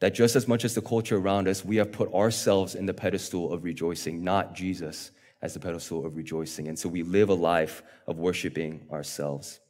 That 0.00 0.14
just 0.14 0.34
as 0.34 0.48
much 0.48 0.64
as 0.64 0.74
the 0.74 0.80
culture 0.80 1.16
around 1.16 1.46
us, 1.46 1.64
we 1.64 1.76
have 1.76 1.92
put 1.92 2.12
ourselves 2.14 2.74
in 2.74 2.86
the 2.86 2.94
pedestal 2.94 3.52
of 3.52 3.64
rejoicing, 3.64 4.24
not 4.24 4.54
Jesus 4.54 5.10
as 5.42 5.54
the 5.54 5.60
pedestal 5.60 6.06
of 6.06 6.16
rejoicing. 6.16 6.68
And 6.68 6.78
so 6.78 6.88
we 6.88 7.02
live 7.02 7.28
a 7.28 7.34
life 7.34 7.82
of 8.06 8.18
worshiping 8.18 8.86
ourselves. 8.90 9.60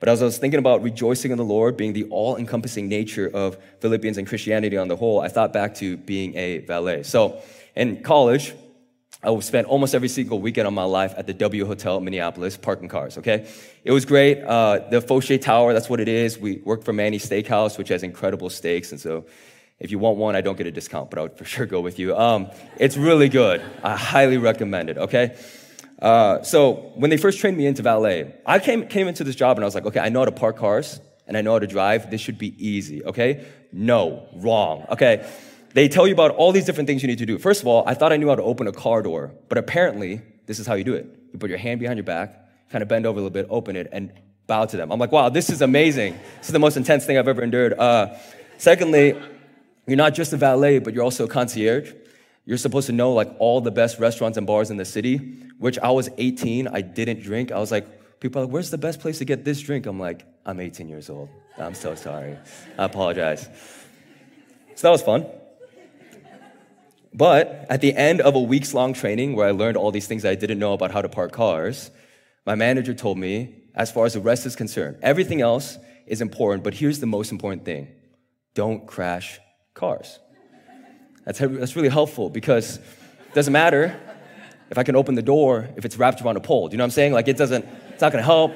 But 0.00 0.08
as 0.08 0.22
I 0.22 0.26
was 0.26 0.38
thinking 0.38 0.58
about 0.58 0.82
rejoicing 0.82 1.32
in 1.32 1.38
the 1.38 1.44
Lord 1.44 1.76
being 1.76 1.92
the 1.92 2.04
all 2.04 2.36
encompassing 2.36 2.88
nature 2.88 3.28
of 3.28 3.58
Philippians 3.80 4.16
and 4.16 4.26
Christianity 4.28 4.76
on 4.76 4.88
the 4.88 4.96
whole, 4.96 5.20
I 5.20 5.28
thought 5.28 5.52
back 5.52 5.74
to 5.76 5.96
being 5.96 6.36
a 6.36 6.58
valet. 6.58 7.02
So 7.02 7.42
in 7.74 8.02
college, 8.02 8.54
I 9.22 9.36
spent 9.40 9.66
almost 9.66 9.96
every 9.96 10.08
single 10.08 10.40
weekend 10.40 10.68
of 10.68 10.74
my 10.74 10.84
life 10.84 11.12
at 11.16 11.26
the 11.26 11.34
W 11.34 11.66
Hotel 11.66 11.96
in 11.96 12.04
Minneapolis 12.04 12.56
parking 12.56 12.88
cars, 12.88 13.18
okay? 13.18 13.48
It 13.82 13.90
was 13.90 14.04
great. 14.04 14.42
Uh, 14.44 14.80
the 14.90 15.00
Foshay 15.00 15.40
Tower, 15.40 15.72
that's 15.72 15.90
what 15.90 15.98
it 15.98 16.06
is. 16.06 16.38
We 16.38 16.58
work 16.58 16.84
for 16.84 16.92
Manny 16.92 17.18
Steakhouse, 17.18 17.78
which 17.78 17.88
has 17.88 18.04
incredible 18.04 18.48
steaks. 18.48 18.92
And 18.92 19.00
so 19.00 19.26
if 19.80 19.90
you 19.90 19.98
want 19.98 20.18
one, 20.18 20.36
I 20.36 20.40
don't 20.40 20.56
get 20.56 20.68
a 20.68 20.70
discount, 20.70 21.10
but 21.10 21.18
I 21.18 21.22
would 21.22 21.36
for 21.36 21.44
sure 21.44 21.66
go 21.66 21.80
with 21.80 21.98
you. 21.98 22.16
Um, 22.16 22.50
it's 22.78 22.96
really 22.96 23.28
good. 23.28 23.60
I 23.82 23.96
highly 23.96 24.38
recommend 24.38 24.88
it, 24.88 24.98
okay? 24.98 25.36
Uh, 26.00 26.42
so 26.42 26.92
when 26.94 27.10
they 27.10 27.16
first 27.16 27.40
trained 27.40 27.56
me 27.56 27.66
into 27.66 27.82
valet, 27.82 28.32
I 28.46 28.60
came, 28.60 28.86
came 28.86 29.08
into 29.08 29.24
this 29.24 29.34
job 29.34 29.56
and 29.56 29.64
I 29.64 29.66
was 29.66 29.74
like, 29.74 29.86
okay, 29.86 30.00
I 30.00 30.10
know 30.10 30.20
how 30.20 30.26
to 30.26 30.32
park 30.32 30.58
cars 30.58 31.00
and 31.26 31.36
I 31.36 31.42
know 31.42 31.52
how 31.54 31.58
to 31.58 31.66
drive. 31.66 32.08
This 32.08 32.20
should 32.20 32.38
be 32.38 32.54
easy, 32.64 33.04
okay? 33.04 33.44
No, 33.72 34.28
wrong, 34.36 34.86
okay? 34.90 35.28
They 35.78 35.86
tell 35.86 36.08
you 36.08 36.12
about 36.12 36.32
all 36.32 36.50
these 36.50 36.64
different 36.64 36.88
things 36.88 37.02
you 37.02 37.06
need 37.06 37.18
to 37.18 37.26
do. 37.26 37.38
First 37.38 37.60
of 37.62 37.68
all, 37.68 37.84
I 37.86 37.94
thought 37.94 38.12
I 38.12 38.16
knew 38.16 38.28
how 38.28 38.34
to 38.34 38.42
open 38.42 38.66
a 38.66 38.72
car 38.72 39.00
door, 39.00 39.32
but 39.48 39.58
apparently, 39.58 40.20
this 40.46 40.58
is 40.58 40.66
how 40.66 40.74
you 40.74 40.82
do 40.82 40.94
it. 40.94 41.06
You 41.32 41.38
put 41.38 41.50
your 41.50 41.58
hand 41.58 41.78
behind 41.78 41.98
your 41.98 42.04
back, 42.04 42.68
kind 42.68 42.82
of 42.82 42.88
bend 42.88 43.06
over 43.06 43.16
a 43.16 43.22
little 43.22 43.30
bit, 43.30 43.46
open 43.48 43.76
it, 43.76 43.88
and 43.92 44.12
bow 44.48 44.64
to 44.64 44.76
them. 44.76 44.90
I'm 44.90 44.98
like, 44.98 45.12
wow, 45.12 45.28
this 45.28 45.50
is 45.50 45.62
amazing. 45.62 46.18
This 46.38 46.48
is 46.48 46.52
the 46.52 46.58
most 46.58 46.76
intense 46.76 47.06
thing 47.06 47.16
I've 47.16 47.28
ever 47.28 47.42
endured. 47.42 47.74
Uh, 47.74 48.16
secondly, 48.56 49.16
you're 49.86 49.96
not 49.96 50.14
just 50.14 50.32
a 50.32 50.36
valet, 50.36 50.80
but 50.80 50.94
you're 50.94 51.04
also 51.04 51.26
a 51.26 51.28
concierge. 51.28 51.92
You're 52.44 52.58
supposed 52.58 52.88
to 52.88 52.92
know 52.92 53.12
like 53.12 53.32
all 53.38 53.60
the 53.60 53.70
best 53.70 54.00
restaurants 54.00 54.36
and 54.36 54.48
bars 54.48 54.72
in 54.72 54.78
the 54.78 54.84
city, 54.84 55.18
which 55.60 55.78
I 55.78 55.92
was 55.92 56.10
18, 56.18 56.66
I 56.66 56.80
didn't 56.80 57.20
drink. 57.22 57.52
I 57.52 57.60
was 57.60 57.70
like, 57.70 58.18
people 58.18 58.42
are 58.42 58.46
like, 58.46 58.52
where's 58.52 58.70
the 58.70 58.78
best 58.78 58.98
place 58.98 59.18
to 59.18 59.24
get 59.24 59.44
this 59.44 59.60
drink? 59.60 59.86
I'm 59.86 60.00
like, 60.00 60.24
I'm 60.44 60.58
18 60.58 60.88
years 60.88 61.08
old. 61.08 61.28
I'm 61.56 61.74
so 61.74 61.94
sorry. 61.94 62.36
I 62.76 62.84
apologize. 62.84 63.48
So 64.74 64.88
that 64.88 64.90
was 64.90 65.02
fun. 65.02 65.24
But 67.12 67.66
at 67.68 67.80
the 67.80 67.94
end 67.94 68.20
of 68.20 68.34
a 68.34 68.40
weeks 68.40 68.74
long 68.74 68.92
training 68.92 69.34
where 69.34 69.46
I 69.46 69.50
learned 69.50 69.76
all 69.76 69.90
these 69.90 70.06
things 70.06 70.24
I 70.24 70.34
didn't 70.34 70.58
know 70.58 70.72
about 70.72 70.90
how 70.90 71.02
to 71.02 71.08
park 71.08 71.32
cars, 71.32 71.90
my 72.44 72.54
manager 72.54 72.94
told 72.94 73.18
me, 73.18 73.54
as 73.74 73.90
far 73.90 74.06
as 74.06 74.14
the 74.14 74.20
rest 74.20 74.46
is 74.46 74.56
concerned, 74.56 74.96
everything 75.02 75.40
else 75.40 75.78
is 76.06 76.20
important, 76.20 76.64
but 76.64 76.74
here's 76.74 77.00
the 77.00 77.06
most 77.06 77.30
important 77.30 77.64
thing 77.64 77.88
don't 78.54 78.86
crash 78.86 79.38
cars. 79.74 80.18
That's, 81.24 81.38
that's 81.38 81.76
really 81.76 81.90
helpful 81.90 82.30
because 82.30 82.78
it 82.78 83.34
doesn't 83.34 83.52
matter 83.52 83.98
if 84.70 84.78
I 84.78 84.82
can 84.82 84.96
open 84.96 85.14
the 85.14 85.22
door 85.22 85.68
if 85.76 85.84
it's 85.84 85.96
wrapped 85.96 86.22
around 86.22 86.36
a 86.36 86.40
pole. 86.40 86.68
Do 86.68 86.72
you 86.72 86.78
know 86.78 86.84
what 86.84 86.86
I'm 86.86 86.92
saying? 86.92 87.12
Like, 87.12 87.28
it 87.28 87.36
doesn't, 87.36 87.64
it's 87.90 88.00
not 88.00 88.12
gonna 88.12 88.24
help. 88.24 88.52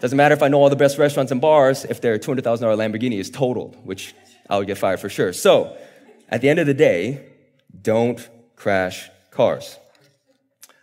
Doesn't 0.00 0.16
matter 0.16 0.34
if 0.34 0.42
I 0.42 0.48
know 0.48 0.62
all 0.62 0.70
the 0.70 0.76
best 0.76 0.98
restaurants 0.98 1.30
and 1.30 1.40
bars 1.40 1.84
if 1.84 2.00
their 2.00 2.18
$200,000 2.18 2.42
Lamborghini 2.42 3.20
is 3.20 3.30
totaled, 3.30 3.76
which 3.84 4.14
I 4.48 4.58
would 4.58 4.66
get 4.66 4.78
fired 4.78 4.98
for 4.98 5.08
sure. 5.08 5.32
So, 5.32 5.76
at 6.28 6.40
the 6.40 6.48
end 6.48 6.58
of 6.58 6.66
the 6.66 6.74
day, 6.74 7.29
don't 7.80 8.28
crash 8.56 9.08
cars. 9.30 9.78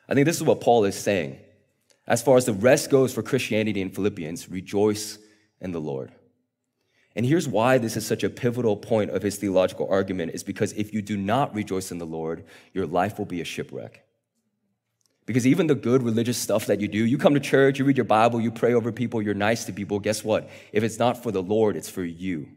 I 0.10 0.13
think 0.13 0.25
this 0.25 0.38
is 0.38 0.44
what 0.44 0.62
Paul 0.62 0.86
is 0.86 0.96
saying. 0.96 1.39
As 2.08 2.22
far 2.22 2.38
as 2.38 2.46
the 2.46 2.53
rest 2.53 2.89
goes 2.89 3.13
for 3.13 3.22
Christianity 3.22 3.82
in 3.82 3.89
Philippians, 3.89 4.50
rejoice 4.50 5.20
in 5.60 5.72
the 5.72 5.82
Lord. 5.82 6.12
And 7.15 7.25
here's 7.25 7.48
why 7.48 7.79
this 7.79 7.98
is 7.98 8.06
such 8.06 8.24
a 8.24 8.29
pivotal 8.29 8.77
point 8.77 9.10
of 9.10 9.24
his 9.24 9.38
theological 9.38 9.88
argument 9.89 10.34
is 10.34 10.44
because 10.44 10.72
if 10.74 10.94
you 10.94 11.01
do 11.01 11.17
not 11.17 11.53
rejoice 11.53 11.91
in 11.91 11.98
the 11.98 12.06
Lord, 12.06 12.46
your 12.74 12.86
life 12.86 13.17
will 13.17 13.25
be 13.25 13.41
a 13.41 13.46
shipwreck. 13.46 14.03
Because 15.25 15.46
even 15.46 15.67
the 15.67 15.75
good 15.75 16.03
religious 16.03 16.38
stuff 16.38 16.67
that 16.67 16.79
you 16.79 16.88
do, 16.88 17.03
you 17.03 17.17
come 17.17 17.34
to 17.34 17.39
church, 17.39 17.79
you 17.79 17.86
read 17.86 17.98
your 17.98 18.06
Bible, 18.06 18.39
you 18.39 18.51
pray 18.51 18.74
over 18.74 18.94
people, 18.94 19.22
you're 19.22 19.34
nice 19.34 19.65
to 19.65 19.74
people, 19.74 20.00
guess 20.00 20.24
what? 20.24 20.50
If 20.72 20.84
it's 20.84 21.00
not 21.00 21.22
for 21.22 21.32
the 21.32 21.44
Lord, 21.44 21.75
it's 21.75 21.89
for 21.89 22.03
you. 22.03 22.48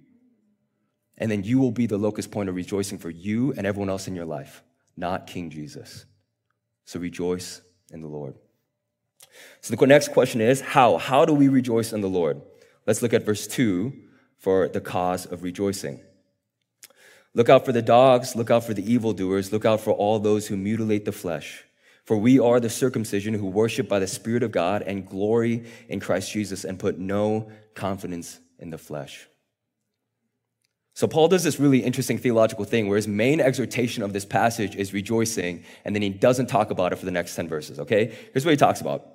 And 1.21 1.31
then 1.31 1.45
you 1.45 1.59
will 1.61 1.71
be 1.71 1.87
the 1.87 1.99
locus 1.99 2.27
point 2.27 2.49
of 2.49 2.57
rejoicing 2.57 2.99
for 2.99 3.11
you 3.11 3.53
and 3.53 3.67
everyone 3.67 3.91
else 3.91 4.09
in 4.09 4.17
your 4.17 4.25
life, 4.25 4.63
not 4.97 5.27
King 5.29 5.51
Jesus. 5.51 6.07
So 6.87 6.99
rejoice 6.99 7.61
in 7.93 8.01
the 8.01 8.09
Lord. 8.09 8.35
So 9.61 9.77
the 9.77 9.87
next 9.87 10.09
question 10.09 10.41
is 10.41 10.61
how? 10.61 10.97
How 10.97 11.25
do 11.25 11.35
we 11.35 11.49
rejoice 11.49 11.93
in 11.93 12.01
the 12.01 12.09
Lord? 12.09 12.41
Let's 12.87 13.03
look 13.03 13.13
at 13.13 13.25
verse 13.25 13.47
2 13.47 13.93
for 14.39 14.69
the 14.69 14.81
cause 14.81 15.27
of 15.27 15.43
rejoicing. 15.43 16.01
Look 17.35 17.49
out 17.49 17.65
for 17.65 17.73
the 17.73 17.83
dogs, 17.83 18.35
look 18.35 18.51
out 18.51 18.65
for 18.65 18.75
the 18.75 18.93
evildoers, 18.93 19.53
look 19.53 19.65
out 19.65 19.81
for 19.81 19.93
all 19.93 20.19
those 20.19 20.49
who 20.49 20.57
mutilate 20.57 21.05
the 21.05 21.13
flesh. 21.13 21.65
For 22.05 22.17
we 22.17 22.41
are 22.41 22.59
the 22.59 22.71
circumcision 22.71 23.35
who 23.35 23.47
worship 23.47 23.89
by 23.89 24.01
the 24.01 24.09
Spirit 24.09 24.43
of 24.43 24.51
God 24.51 24.83
and 24.83 25.09
glory 25.09 25.67
in 25.89 26.01
Christ 26.01 26.33
Jesus 26.33 26.65
and 26.65 26.79
put 26.79 26.99
no 26.99 27.53
confidence 27.75 28.41
in 28.59 28.71
the 28.71 28.79
flesh. 28.79 29.29
So 30.95 31.07
Paul 31.07 31.29
does 31.29 31.45
this 31.45 31.59
really 31.59 31.79
interesting 31.79 32.19
theological 32.19 32.65
thing 32.65 32.89
where 32.89 32.97
his 32.97 33.09
main 33.09 33.41
exhortation 33.41 34.03
of 34.03 34.13
this 34.13 34.25
passage 34.25 34.77
is 34.77 34.93
rejoicing, 34.93 35.65
and 35.85 35.95
then 35.95 36.03
he 36.03 36.11
doesn't 36.11 36.47
talk 36.47 36.71
about 36.71 36.93
it 36.93 36.97
for 36.97 37.05
the 37.05 37.11
next 37.11 37.35
10 37.37 37.49
verses, 37.49 37.79
okay? 37.81 38.17
Here's 38.33 38.45
what 38.45 38.51
he 38.51 38.57
talks 38.57 38.81
about. 38.81 39.07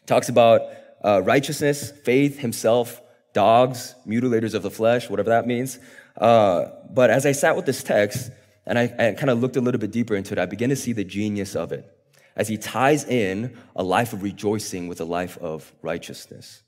He 0.00 0.06
talks 0.06 0.28
about 0.28 0.62
uh, 1.04 1.22
righteousness, 1.22 1.90
faith, 1.90 2.38
himself, 2.38 3.00
dogs, 3.32 3.94
mutilators 4.06 4.54
of 4.54 4.62
the 4.62 4.70
flesh, 4.70 5.10
whatever 5.10 5.30
that 5.30 5.46
means. 5.46 5.78
Uh, 6.16 6.66
but 6.90 7.10
as 7.10 7.26
I 7.26 7.32
sat 7.32 7.56
with 7.56 7.66
this 7.66 7.82
text 7.82 8.30
and 8.66 8.78
I, 8.78 8.82
I 8.98 9.12
kind 9.12 9.30
of 9.30 9.40
looked 9.40 9.56
a 9.56 9.60
little 9.60 9.80
bit 9.80 9.90
deeper 9.90 10.14
into 10.14 10.32
it, 10.32 10.38
I 10.38 10.46
began 10.46 10.68
to 10.68 10.76
see 10.76 10.92
the 10.92 11.04
genius 11.04 11.56
of 11.56 11.72
it 11.72 11.90
as 12.36 12.48
he 12.48 12.56
ties 12.56 13.04
in 13.04 13.56
a 13.76 13.82
life 13.82 14.12
of 14.12 14.22
rejoicing 14.22 14.88
with 14.88 15.00
a 15.00 15.04
life 15.04 15.38
of 15.38 15.72
righteousness. 15.82 16.62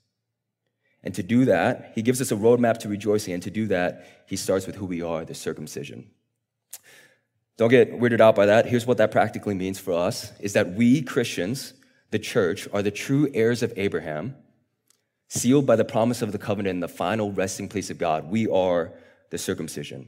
And 1.03 1.13
to 1.15 1.23
do 1.23 1.45
that, 1.45 1.91
he 1.95 2.01
gives 2.01 2.21
us 2.21 2.31
a 2.31 2.35
roadmap 2.35 2.79
to 2.79 2.89
rejoicing. 2.89 3.33
And 3.33 3.43
to 3.43 3.51
do 3.51 3.67
that, 3.67 4.25
he 4.27 4.35
starts 4.35 4.65
with 4.65 4.75
who 4.75 4.85
we 4.85 5.01
are, 5.01 5.23
the 5.23 5.35
circumcision. 5.35 6.09
Don't 7.57 7.69
get 7.69 7.99
weirded 7.99 8.21
out 8.21 8.35
by 8.35 8.45
that. 8.45 8.67
Here's 8.67 8.85
what 8.85 8.97
that 8.97 9.11
practically 9.11 9.55
means 9.55 9.79
for 9.79 9.93
us 9.93 10.31
is 10.39 10.53
that 10.53 10.73
we 10.73 11.01
Christians, 11.01 11.73
the 12.11 12.19
church, 12.19 12.67
are 12.71 12.83
the 12.83 12.91
true 12.91 13.29
heirs 13.33 13.63
of 13.63 13.73
Abraham, 13.77 14.35
sealed 15.27 15.65
by 15.65 15.75
the 15.75 15.85
promise 15.85 16.21
of 16.21 16.31
the 16.31 16.37
covenant 16.37 16.75
and 16.75 16.83
the 16.83 16.87
final 16.87 17.31
resting 17.31 17.67
place 17.67 17.89
of 17.89 17.97
God. 17.97 18.29
We 18.29 18.47
are 18.47 18.93
the 19.31 19.37
circumcision. 19.37 20.07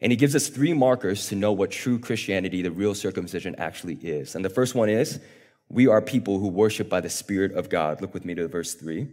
And 0.00 0.12
he 0.12 0.16
gives 0.16 0.36
us 0.36 0.48
three 0.48 0.72
markers 0.72 1.28
to 1.28 1.34
know 1.34 1.52
what 1.52 1.70
true 1.70 1.98
Christianity, 1.98 2.62
the 2.62 2.70
real 2.70 2.94
circumcision, 2.94 3.54
actually 3.58 3.94
is. 3.94 4.34
And 4.34 4.44
the 4.44 4.50
first 4.50 4.74
one 4.74 4.88
is 4.88 5.20
we 5.68 5.86
are 5.86 6.00
people 6.00 6.38
who 6.38 6.48
worship 6.48 6.88
by 6.88 7.00
the 7.00 7.10
Spirit 7.10 7.52
of 7.52 7.68
God. 7.68 8.00
Look 8.00 8.14
with 8.14 8.24
me 8.24 8.34
to 8.34 8.46
verse 8.46 8.74
3. 8.74 9.08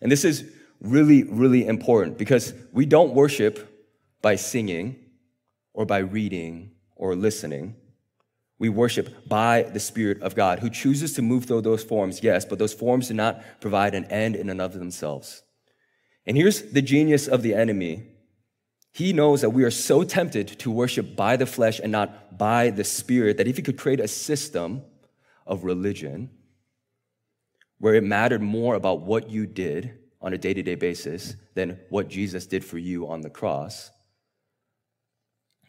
And 0.00 0.10
this 0.10 0.24
is 0.24 0.50
really, 0.80 1.24
really 1.24 1.66
important 1.66 2.18
because 2.18 2.54
we 2.72 2.86
don't 2.86 3.14
worship 3.14 3.66
by 4.22 4.36
singing 4.36 4.96
or 5.74 5.84
by 5.84 5.98
reading 5.98 6.72
or 6.96 7.14
listening. 7.14 7.76
We 8.58 8.68
worship 8.68 9.26
by 9.26 9.62
the 9.62 9.80
Spirit 9.80 10.20
of 10.22 10.34
God, 10.34 10.58
who 10.58 10.68
chooses 10.68 11.14
to 11.14 11.22
move 11.22 11.46
through 11.46 11.62
those 11.62 11.82
forms, 11.82 12.22
yes, 12.22 12.44
but 12.44 12.58
those 12.58 12.74
forms 12.74 13.08
do 13.08 13.14
not 13.14 13.42
provide 13.60 13.94
an 13.94 14.04
end 14.06 14.36
in 14.36 14.50
and 14.50 14.60
of 14.60 14.74
themselves. 14.74 15.42
And 16.26 16.36
here's 16.36 16.62
the 16.62 16.82
genius 16.82 17.26
of 17.26 17.42
the 17.42 17.54
enemy. 17.54 18.06
He 18.92 19.12
knows 19.12 19.40
that 19.40 19.50
we 19.50 19.64
are 19.64 19.70
so 19.70 20.02
tempted 20.02 20.48
to 20.58 20.70
worship 20.70 21.16
by 21.16 21.36
the 21.36 21.46
flesh 21.46 21.80
and 21.80 21.90
not 21.90 22.36
by 22.36 22.70
the 22.70 22.84
Spirit 22.84 23.38
that 23.38 23.48
if 23.48 23.56
he 23.56 23.62
could 23.62 23.78
create 23.78 24.00
a 24.00 24.08
system 24.08 24.82
of 25.46 25.64
religion 25.64 26.30
where 27.80 27.94
it 27.94 28.04
mattered 28.04 28.42
more 28.42 28.76
about 28.76 29.00
what 29.00 29.28
you 29.28 29.46
did 29.46 29.98
on 30.22 30.32
a 30.32 30.38
day 30.38 30.54
to 30.54 30.62
day 30.62 30.74
basis 30.74 31.34
than 31.54 31.78
what 31.88 32.08
Jesus 32.08 32.46
did 32.46 32.64
for 32.64 32.78
you 32.78 33.08
on 33.08 33.22
the 33.22 33.30
cross, 33.30 33.90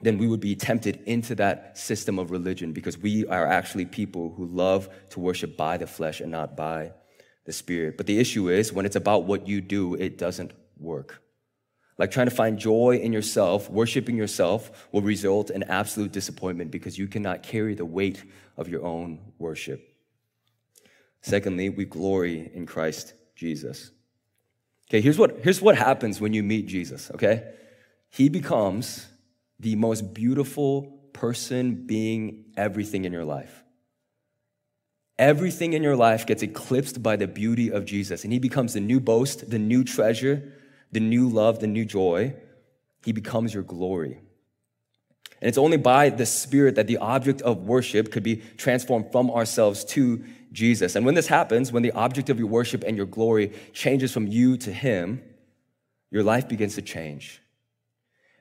then 0.01 0.17
we 0.17 0.27
would 0.27 0.39
be 0.39 0.55
tempted 0.55 1.01
into 1.05 1.35
that 1.35 1.77
system 1.77 2.19
of 2.19 2.31
religion 2.31 2.73
because 2.73 2.97
we 2.97 3.25
are 3.27 3.47
actually 3.47 3.85
people 3.85 4.33
who 4.35 4.45
love 4.45 4.89
to 5.09 5.19
worship 5.19 5.55
by 5.55 5.77
the 5.77 5.87
flesh 5.87 6.19
and 6.19 6.31
not 6.31 6.57
by 6.57 6.91
the 7.45 7.53
spirit. 7.53 7.97
But 7.97 8.07
the 8.07 8.19
issue 8.19 8.49
is 8.49 8.73
when 8.73 8.85
it's 8.85 8.95
about 8.95 9.23
what 9.23 9.47
you 9.47 9.61
do, 9.61 9.95
it 9.95 10.17
doesn't 10.17 10.51
work. 10.77 11.21
Like 11.97 12.11
trying 12.11 12.27
to 12.27 12.35
find 12.35 12.57
joy 12.57 12.99
in 13.01 13.13
yourself, 13.13 13.69
worshiping 13.69 14.17
yourself 14.17 14.87
will 14.91 15.03
result 15.03 15.49
in 15.51 15.63
absolute 15.63 16.11
disappointment 16.11 16.71
because 16.71 16.97
you 16.97 17.07
cannot 17.07 17.43
carry 17.43 17.75
the 17.75 17.85
weight 17.85 18.23
of 18.57 18.67
your 18.67 18.83
own 18.83 19.19
worship. 19.37 19.90
Secondly, 21.21 21.69
we 21.69 21.85
glory 21.85 22.51
in 22.53 22.65
Christ 22.65 23.13
Jesus. 23.35 23.91
Okay, 24.89 25.01
here's 25.01 25.17
what, 25.17 25.39
here's 25.43 25.61
what 25.61 25.77
happens 25.77 26.19
when 26.19 26.33
you 26.33 26.43
meet 26.43 26.67
Jesus, 26.67 27.09
okay? 27.11 27.53
He 28.09 28.27
becomes 28.27 29.07
the 29.59 29.75
most 29.75 30.13
beautiful 30.13 30.99
person, 31.13 31.85
being, 31.85 32.45
everything 32.57 33.05
in 33.05 33.13
your 33.13 33.23
life. 33.23 33.63
Everything 35.17 35.73
in 35.73 35.83
your 35.83 35.95
life 35.95 36.25
gets 36.25 36.41
eclipsed 36.41 37.01
by 37.03 37.15
the 37.15 37.27
beauty 37.27 37.71
of 37.71 37.85
Jesus, 37.85 38.23
and 38.23 38.33
he 38.33 38.39
becomes 38.39 38.73
the 38.73 38.79
new 38.79 38.99
boast, 38.99 39.49
the 39.49 39.59
new 39.59 39.83
treasure, 39.83 40.51
the 40.91 40.99
new 40.99 41.29
love, 41.29 41.59
the 41.59 41.67
new 41.67 41.85
joy. 41.85 42.33
He 43.05 43.11
becomes 43.11 43.53
your 43.53 43.63
glory. 43.63 44.19
And 45.39 45.47
it's 45.47 45.57
only 45.57 45.77
by 45.77 46.09
the 46.09 46.25
Spirit 46.25 46.75
that 46.75 46.87
the 46.87 46.97
object 46.97 47.41
of 47.43 47.63
worship 47.63 48.11
could 48.11 48.23
be 48.23 48.37
transformed 48.57 49.11
from 49.11 49.31
ourselves 49.31 49.83
to 49.85 50.23
Jesus. 50.51 50.95
And 50.95 51.05
when 51.05 51.15
this 51.15 51.27
happens, 51.27 51.71
when 51.71 51.83
the 51.83 51.91
object 51.91 52.29
of 52.29 52.39
your 52.39 52.47
worship 52.47 52.83
and 52.83 52.97
your 52.97 53.05
glory 53.05 53.53
changes 53.73 54.11
from 54.11 54.27
you 54.27 54.57
to 54.57 54.71
Him, 54.71 55.21
your 56.09 56.23
life 56.23 56.47
begins 56.47 56.75
to 56.75 56.81
change. 56.81 57.41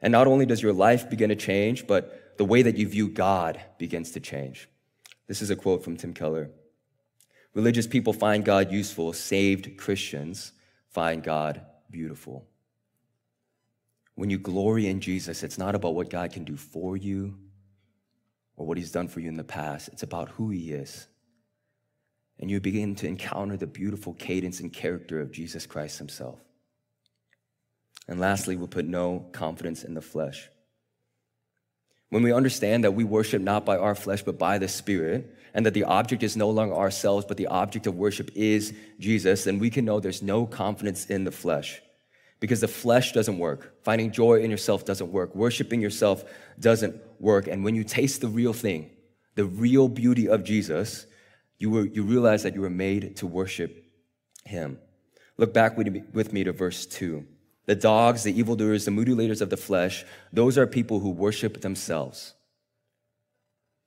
And 0.02 0.12
not 0.12 0.26
only 0.26 0.46
does 0.46 0.62
your 0.62 0.72
life 0.72 1.08
begin 1.08 1.28
to 1.28 1.36
change, 1.36 1.86
but 1.86 2.36
the 2.38 2.44
way 2.44 2.62
that 2.62 2.76
you 2.76 2.88
view 2.88 3.08
God 3.08 3.60
begins 3.78 4.12
to 4.12 4.20
change. 4.20 4.68
This 5.28 5.42
is 5.42 5.50
a 5.50 5.56
quote 5.56 5.84
from 5.84 5.96
Tim 5.96 6.14
Keller. 6.14 6.50
Religious 7.54 7.86
people 7.86 8.12
find 8.12 8.44
God 8.44 8.72
useful, 8.72 9.12
saved 9.12 9.76
Christians 9.76 10.52
find 10.88 11.22
God 11.22 11.60
beautiful. 11.90 12.46
When 14.14 14.30
you 14.30 14.38
glory 14.38 14.86
in 14.86 15.00
Jesus, 15.00 15.42
it's 15.42 15.58
not 15.58 15.74
about 15.74 15.94
what 15.94 16.10
God 16.10 16.32
can 16.32 16.44
do 16.44 16.56
for 16.56 16.96
you 16.96 17.36
or 18.56 18.66
what 18.66 18.76
He's 18.76 18.92
done 18.92 19.08
for 19.08 19.20
you 19.20 19.28
in 19.28 19.36
the 19.36 19.44
past, 19.44 19.88
it's 19.88 20.02
about 20.02 20.30
who 20.30 20.50
He 20.50 20.72
is. 20.72 21.06
And 22.40 22.50
you 22.50 22.59
begin 22.59 22.94
to 22.97 23.06
encounter 23.06 23.56
the 23.56 23.66
beautiful 23.66 24.14
cadence 24.14 24.61
and 24.61 24.73
character 24.73 25.20
of 25.20 25.30
Jesus 25.30 25.66
Christ 25.66 25.99
Himself. 25.99 26.40
And 28.09 28.18
lastly, 28.18 28.56
we 28.56 28.66
put 28.66 28.87
no 28.87 29.26
confidence 29.30 29.85
in 29.85 29.94
the 29.94 30.02
flesh. 30.02 30.49
When 32.09 32.25
we 32.25 32.32
understand 32.32 32.82
that 32.82 32.94
we 32.94 33.04
worship 33.04 33.40
not 33.40 33.64
by 33.64 33.76
our 33.76 33.94
flesh, 33.94 34.23
but 34.23 34.38
by 34.38 34.59
the 34.59 34.66
Spirit, 34.66 35.37
and 35.54 35.64
that 35.64 35.75
the 35.75 35.85
object 35.85 36.23
is 36.23 36.37
no 36.37 36.50
longer 36.50 36.75
ourselves, 36.75 37.25
but 37.25 37.37
the 37.37 37.47
object 37.47 37.87
of 37.87 37.94
worship 37.94 38.30
is 38.35 38.75
Jesus, 38.99 39.44
then 39.44 39.59
we 39.59 39.70
can 39.70 39.85
know 39.85 40.00
there's 40.00 40.23
no 40.23 40.47
confidence 40.47 41.06
in 41.06 41.25
the 41.25 41.30
flesh. 41.30 41.80
Because 42.40 42.61
the 42.61 42.68
flesh 42.68 43.12
doesn't 43.12 43.38
work. 43.38 43.76
Finding 43.85 44.11
joy 44.11 44.40
in 44.40 44.50
yourself 44.50 44.85
doesn't 44.85 45.12
work. 45.12 45.35
Worshiping 45.35 45.80
yourself 45.80 46.25
doesn't 46.59 46.97
work. 47.20 47.47
And 47.47 47.62
when 47.62 47.75
you 47.75 47.85
taste 47.85 48.23
the 48.23 48.28
real 48.28 48.54
thing, 48.54 48.90
the 49.35 49.44
real 49.44 49.88
beauty 49.88 50.26
of 50.26 50.42
Jesus, 50.42 51.06
you, 51.60 51.70
were, 51.70 51.86
you 51.86 52.02
realize 52.02 52.42
that 52.42 52.54
you 52.54 52.62
were 52.62 52.70
made 52.70 53.16
to 53.16 53.26
worship 53.26 53.84
him. 54.44 54.78
Look 55.36 55.54
back 55.54 55.76
with 55.76 56.32
me 56.32 56.42
to 56.44 56.52
verse 56.52 56.86
2. 56.86 57.24
The 57.66 57.74
dogs, 57.76 58.24
the 58.24 58.36
evildoers, 58.36 58.86
the 58.86 58.90
mutilators 58.90 59.40
of 59.40 59.50
the 59.50 59.56
flesh, 59.56 60.04
those 60.32 60.58
are 60.58 60.66
people 60.66 61.00
who 61.00 61.10
worship 61.10 61.60
themselves. 61.60 62.34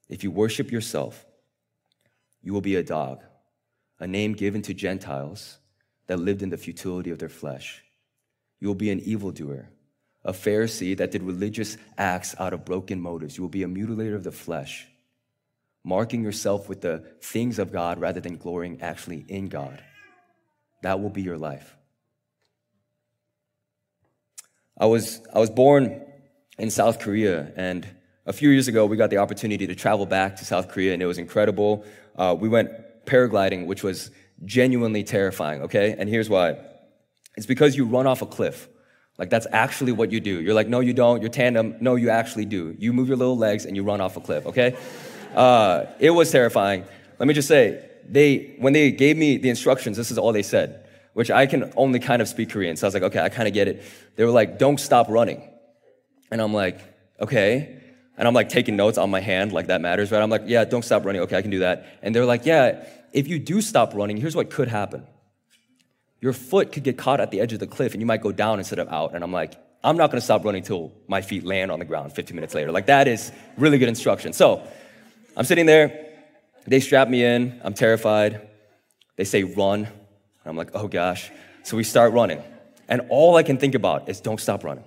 If 0.07 0.23
you 0.23 0.31
worship 0.31 0.71
yourself, 0.71 1.25
you 2.41 2.53
will 2.53 2.61
be 2.61 2.75
a 2.75 2.83
dog, 2.83 3.23
a 3.99 4.07
name 4.07 4.33
given 4.33 4.61
to 4.63 4.73
Gentiles 4.73 5.57
that 6.07 6.19
lived 6.19 6.43
in 6.43 6.49
the 6.49 6.57
futility 6.57 7.09
of 7.09 7.17
their 7.17 7.29
flesh. 7.29 7.83
You 8.59 8.67
will 8.67 8.75
be 8.75 8.91
an 8.91 8.99
evildoer, 8.99 9.69
a 10.23 10.31
Pharisee 10.31 10.95
that 10.97 11.11
did 11.11 11.23
religious 11.23 11.77
acts 11.97 12.35
out 12.39 12.53
of 12.53 12.65
broken 12.65 13.01
motives. 13.01 13.37
You 13.37 13.43
will 13.43 13.49
be 13.49 13.63
a 13.63 13.67
mutilator 13.67 14.15
of 14.15 14.23
the 14.23 14.31
flesh, 14.31 14.87
marking 15.83 16.23
yourself 16.23 16.69
with 16.69 16.81
the 16.81 17.03
things 17.21 17.59
of 17.59 17.71
God 17.71 17.99
rather 17.99 18.19
than 18.19 18.37
glorying 18.37 18.81
actually 18.81 19.25
in 19.27 19.47
God. 19.47 19.83
That 20.81 21.01
will 21.01 21.09
be 21.09 21.21
your 21.21 21.37
life. 21.37 21.75
I 24.77 24.85
was, 24.85 25.21
I 25.33 25.39
was 25.39 25.49
born 25.49 26.01
in 26.57 26.69
South 26.69 26.99
Korea, 26.99 27.51
and 27.55 27.87
a 28.25 28.33
few 28.33 28.49
years 28.49 28.67
ago, 28.67 28.85
we 28.85 28.97
got 28.97 29.09
the 29.09 29.17
opportunity 29.17 29.67
to 29.67 29.75
travel 29.75 30.05
back 30.05 30.37
to 30.37 30.45
South 30.45 30.69
Korea, 30.69 30.93
and 30.93 31.01
it 31.01 31.05
was 31.05 31.17
incredible. 31.17 31.85
Uh, 32.15 32.35
we 32.39 32.47
went 32.49 32.71
paragliding, 33.05 33.65
which 33.67 33.83
was 33.83 34.11
genuinely 34.45 35.03
terrifying, 35.03 35.61
okay? 35.63 35.95
And 35.97 36.09
here's 36.09 36.29
why 36.29 36.57
it's 37.35 37.45
because 37.45 37.75
you 37.75 37.85
run 37.85 38.07
off 38.07 38.21
a 38.21 38.25
cliff. 38.25 38.69
Like, 39.17 39.29
that's 39.29 39.47
actually 39.51 39.91
what 39.91 40.11
you 40.11 40.19
do. 40.19 40.41
You're 40.41 40.53
like, 40.53 40.67
no, 40.67 40.79
you 40.79 40.93
don't. 40.93 41.21
You're 41.21 41.29
tandem. 41.29 41.75
No, 41.79 41.95
you 41.95 42.09
actually 42.09 42.45
do. 42.45 42.75
You 42.79 42.93
move 42.93 43.07
your 43.07 43.17
little 43.17 43.37
legs 43.37 43.65
and 43.65 43.75
you 43.75 43.83
run 43.83 44.01
off 44.01 44.17
a 44.17 44.21
cliff, 44.21 44.45
okay? 44.47 44.75
Uh, 45.33 45.85
it 45.99 46.11
was 46.11 46.31
terrifying. 46.31 46.85
Let 47.19 47.27
me 47.27 47.33
just 47.33 47.47
say, 47.47 47.89
they, 48.07 48.55
when 48.59 48.73
they 48.73 48.91
gave 48.91 49.17
me 49.17 49.37
the 49.37 49.49
instructions, 49.49 49.97
this 49.97 50.11
is 50.11 50.17
all 50.17 50.33
they 50.33 50.43
said 50.43 50.83
which 51.13 51.29
I 51.29 51.45
can 51.45 51.71
only 51.75 51.99
kind 51.99 52.21
of 52.21 52.27
speak 52.27 52.49
Korean. 52.49 52.75
So 52.75 52.85
I 52.85 52.87
was 52.87 52.93
like, 52.93 53.03
okay, 53.03 53.19
I 53.19 53.29
kind 53.29 53.47
of 53.47 53.53
get 53.53 53.67
it. 53.67 53.83
They 54.15 54.25
were 54.25 54.31
like, 54.31 54.57
don't 54.57 54.79
stop 54.79 55.07
running. 55.09 55.47
And 56.31 56.41
I'm 56.41 56.53
like, 56.53 56.79
okay. 57.19 57.79
And 58.17 58.27
I'm 58.27 58.33
like 58.33 58.49
taking 58.49 58.75
notes 58.75 58.97
on 58.97 59.09
my 59.09 59.19
hand, 59.19 59.53
like 59.53 59.67
that 59.67 59.81
matters, 59.81 60.11
right? 60.11 60.21
I'm 60.21 60.29
like, 60.29 60.43
yeah, 60.45 60.65
don't 60.65 60.83
stop 60.83 61.05
running. 61.05 61.21
Okay, 61.21 61.37
I 61.37 61.41
can 61.41 61.51
do 61.51 61.59
that. 61.59 61.99
And 62.01 62.15
they're 62.15 62.25
like, 62.25 62.45
yeah, 62.45 62.85
if 63.11 63.27
you 63.27 63.39
do 63.39 63.61
stop 63.61 63.93
running, 63.93 64.17
here's 64.17 64.35
what 64.35 64.49
could 64.49 64.67
happen. 64.67 65.05
Your 66.19 66.33
foot 66.33 66.71
could 66.71 66.83
get 66.83 66.97
caught 66.97 67.19
at 67.19 67.31
the 67.31 67.41
edge 67.41 67.53
of 67.53 67.59
the 67.59 67.67
cliff 67.67 67.93
and 67.93 68.01
you 68.01 68.05
might 68.05 68.21
go 68.21 68.31
down 68.31 68.59
instead 68.59 68.79
of 68.79 68.87
out. 68.87 69.13
And 69.13 69.23
I'm 69.23 69.31
like, 69.31 69.53
I'm 69.83 69.97
not 69.97 70.09
gonna 70.09 70.21
stop 70.21 70.45
running 70.45 70.63
till 70.63 70.93
my 71.07 71.21
feet 71.21 71.43
land 71.43 71.69
on 71.69 71.79
the 71.79 71.85
ground 71.85 72.13
15 72.13 72.33
minutes 72.33 72.55
later. 72.55 72.71
Like 72.71 72.85
that 72.87 73.07
is 73.07 73.31
really 73.57 73.77
good 73.77 73.89
instruction. 73.89 74.33
So 74.33 74.65
I'm 75.35 75.45
sitting 75.45 75.65
there, 75.65 76.09
they 76.67 76.79
strap 76.79 77.09
me 77.09 77.23
in, 77.23 77.59
I'm 77.63 77.73
terrified. 77.73 78.47
They 79.15 79.23
say 79.23 79.43
run. 79.43 79.85
And 79.85 79.95
I'm 80.45 80.57
like, 80.57 80.71
oh 80.73 80.87
gosh. 80.87 81.31
So 81.63 81.77
we 81.77 81.83
start 81.83 82.13
running. 82.13 82.41
And 82.87 83.01
all 83.09 83.35
I 83.35 83.43
can 83.43 83.57
think 83.57 83.75
about 83.75 84.09
is 84.09 84.21
don't 84.21 84.39
stop 84.39 84.63
running. 84.63 84.83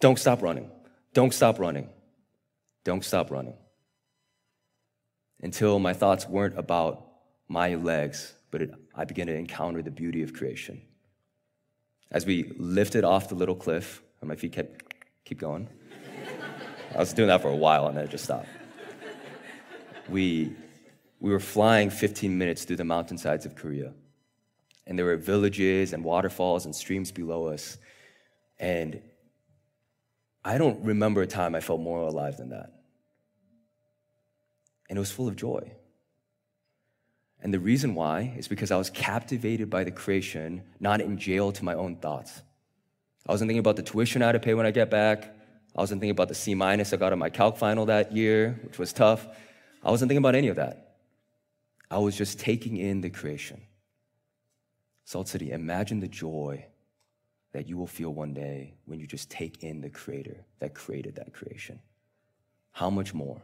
Don't 0.00 0.18
stop 0.18 0.42
running. 0.42 0.70
Don't 1.14 1.32
stop 1.32 1.58
running. 1.58 1.88
Don't 2.84 3.04
stop 3.04 3.30
running. 3.30 3.54
Until 5.42 5.78
my 5.78 5.92
thoughts 5.92 6.26
weren't 6.26 6.58
about 6.58 7.06
my 7.48 7.74
legs, 7.74 8.34
but 8.50 8.62
it, 8.62 8.74
I 8.94 9.04
began 9.04 9.26
to 9.28 9.34
encounter 9.34 9.82
the 9.82 9.90
beauty 9.90 10.22
of 10.22 10.32
creation. 10.32 10.82
As 12.10 12.26
we 12.26 12.52
lifted 12.58 13.04
off 13.04 13.28
the 13.28 13.34
little 13.34 13.54
cliff, 13.54 14.02
and 14.20 14.28
my 14.28 14.36
feet 14.36 14.52
kept 14.52 14.82
keep 15.24 15.38
going. 15.38 15.68
I 16.94 16.98
was 16.98 17.12
doing 17.12 17.28
that 17.28 17.42
for 17.42 17.48
a 17.48 17.56
while 17.56 17.88
and 17.88 17.96
then 17.96 18.04
it 18.04 18.10
just 18.10 18.24
stopped. 18.24 18.48
We, 20.08 20.52
we 21.20 21.30
were 21.30 21.40
flying 21.40 21.90
15 21.90 22.36
minutes 22.36 22.64
through 22.64 22.76
the 22.76 22.84
mountainsides 22.84 23.46
of 23.46 23.54
Korea 23.56 23.92
and 24.86 24.98
there 24.98 25.06
were 25.06 25.16
villages 25.16 25.92
and 25.92 26.04
waterfalls 26.04 26.64
and 26.64 26.74
streams 26.74 27.10
below 27.10 27.48
us. 27.48 27.76
And 28.58 29.00
I 30.44 30.58
don't 30.58 30.84
remember 30.84 31.22
a 31.22 31.26
time 31.26 31.54
I 31.54 31.60
felt 31.60 31.80
more 31.80 32.00
alive 32.02 32.36
than 32.36 32.50
that. 32.50 32.72
And 34.88 34.96
it 34.96 35.00
was 35.00 35.10
full 35.10 35.26
of 35.26 35.34
joy. 35.34 35.72
And 37.42 37.52
the 37.52 37.58
reason 37.58 37.94
why 37.94 38.34
is 38.36 38.46
because 38.46 38.70
I 38.70 38.76
was 38.76 38.90
captivated 38.90 39.68
by 39.68 39.82
the 39.84 39.90
creation, 39.90 40.62
not 40.78 41.00
in 41.00 41.18
jail 41.18 41.52
to 41.52 41.64
my 41.64 41.74
own 41.74 41.96
thoughts. 41.96 42.42
I 43.26 43.32
wasn't 43.32 43.48
thinking 43.48 43.60
about 43.60 43.76
the 43.76 43.82
tuition 43.82 44.22
I 44.22 44.26
had 44.26 44.32
to 44.32 44.40
pay 44.40 44.54
when 44.54 44.66
I 44.66 44.70
get 44.70 44.88
back. 44.88 45.24
I 45.76 45.80
wasn't 45.80 46.00
thinking 46.00 46.12
about 46.12 46.28
the 46.28 46.34
C 46.34 46.54
minus 46.54 46.92
I 46.92 46.96
got 46.96 47.12
on 47.12 47.18
my 47.18 47.28
calc 47.28 47.56
final 47.56 47.86
that 47.86 48.12
year, 48.12 48.58
which 48.62 48.78
was 48.78 48.92
tough. 48.92 49.26
I 49.82 49.90
wasn't 49.90 50.08
thinking 50.08 50.22
about 50.22 50.34
any 50.34 50.48
of 50.48 50.56
that. 50.56 50.96
I 51.90 51.98
was 51.98 52.16
just 52.16 52.40
taking 52.40 52.76
in 52.76 53.00
the 53.00 53.10
creation. 53.10 53.60
Salt 55.04 55.28
City, 55.28 55.52
imagine 55.52 56.00
the 56.00 56.08
joy 56.08 56.66
that 57.52 57.68
you 57.68 57.76
will 57.76 57.86
feel 57.86 58.12
one 58.12 58.34
day 58.34 58.74
when 58.86 58.98
you 58.98 59.06
just 59.06 59.30
take 59.30 59.62
in 59.62 59.80
the 59.80 59.88
creator 59.88 60.44
that 60.58 60.74
created 60.74 61.14
that 61.16 61.32
creation. 61.32 61.78
How 62.72 62.90
much 62.90 63.14
more? 63.14 63.40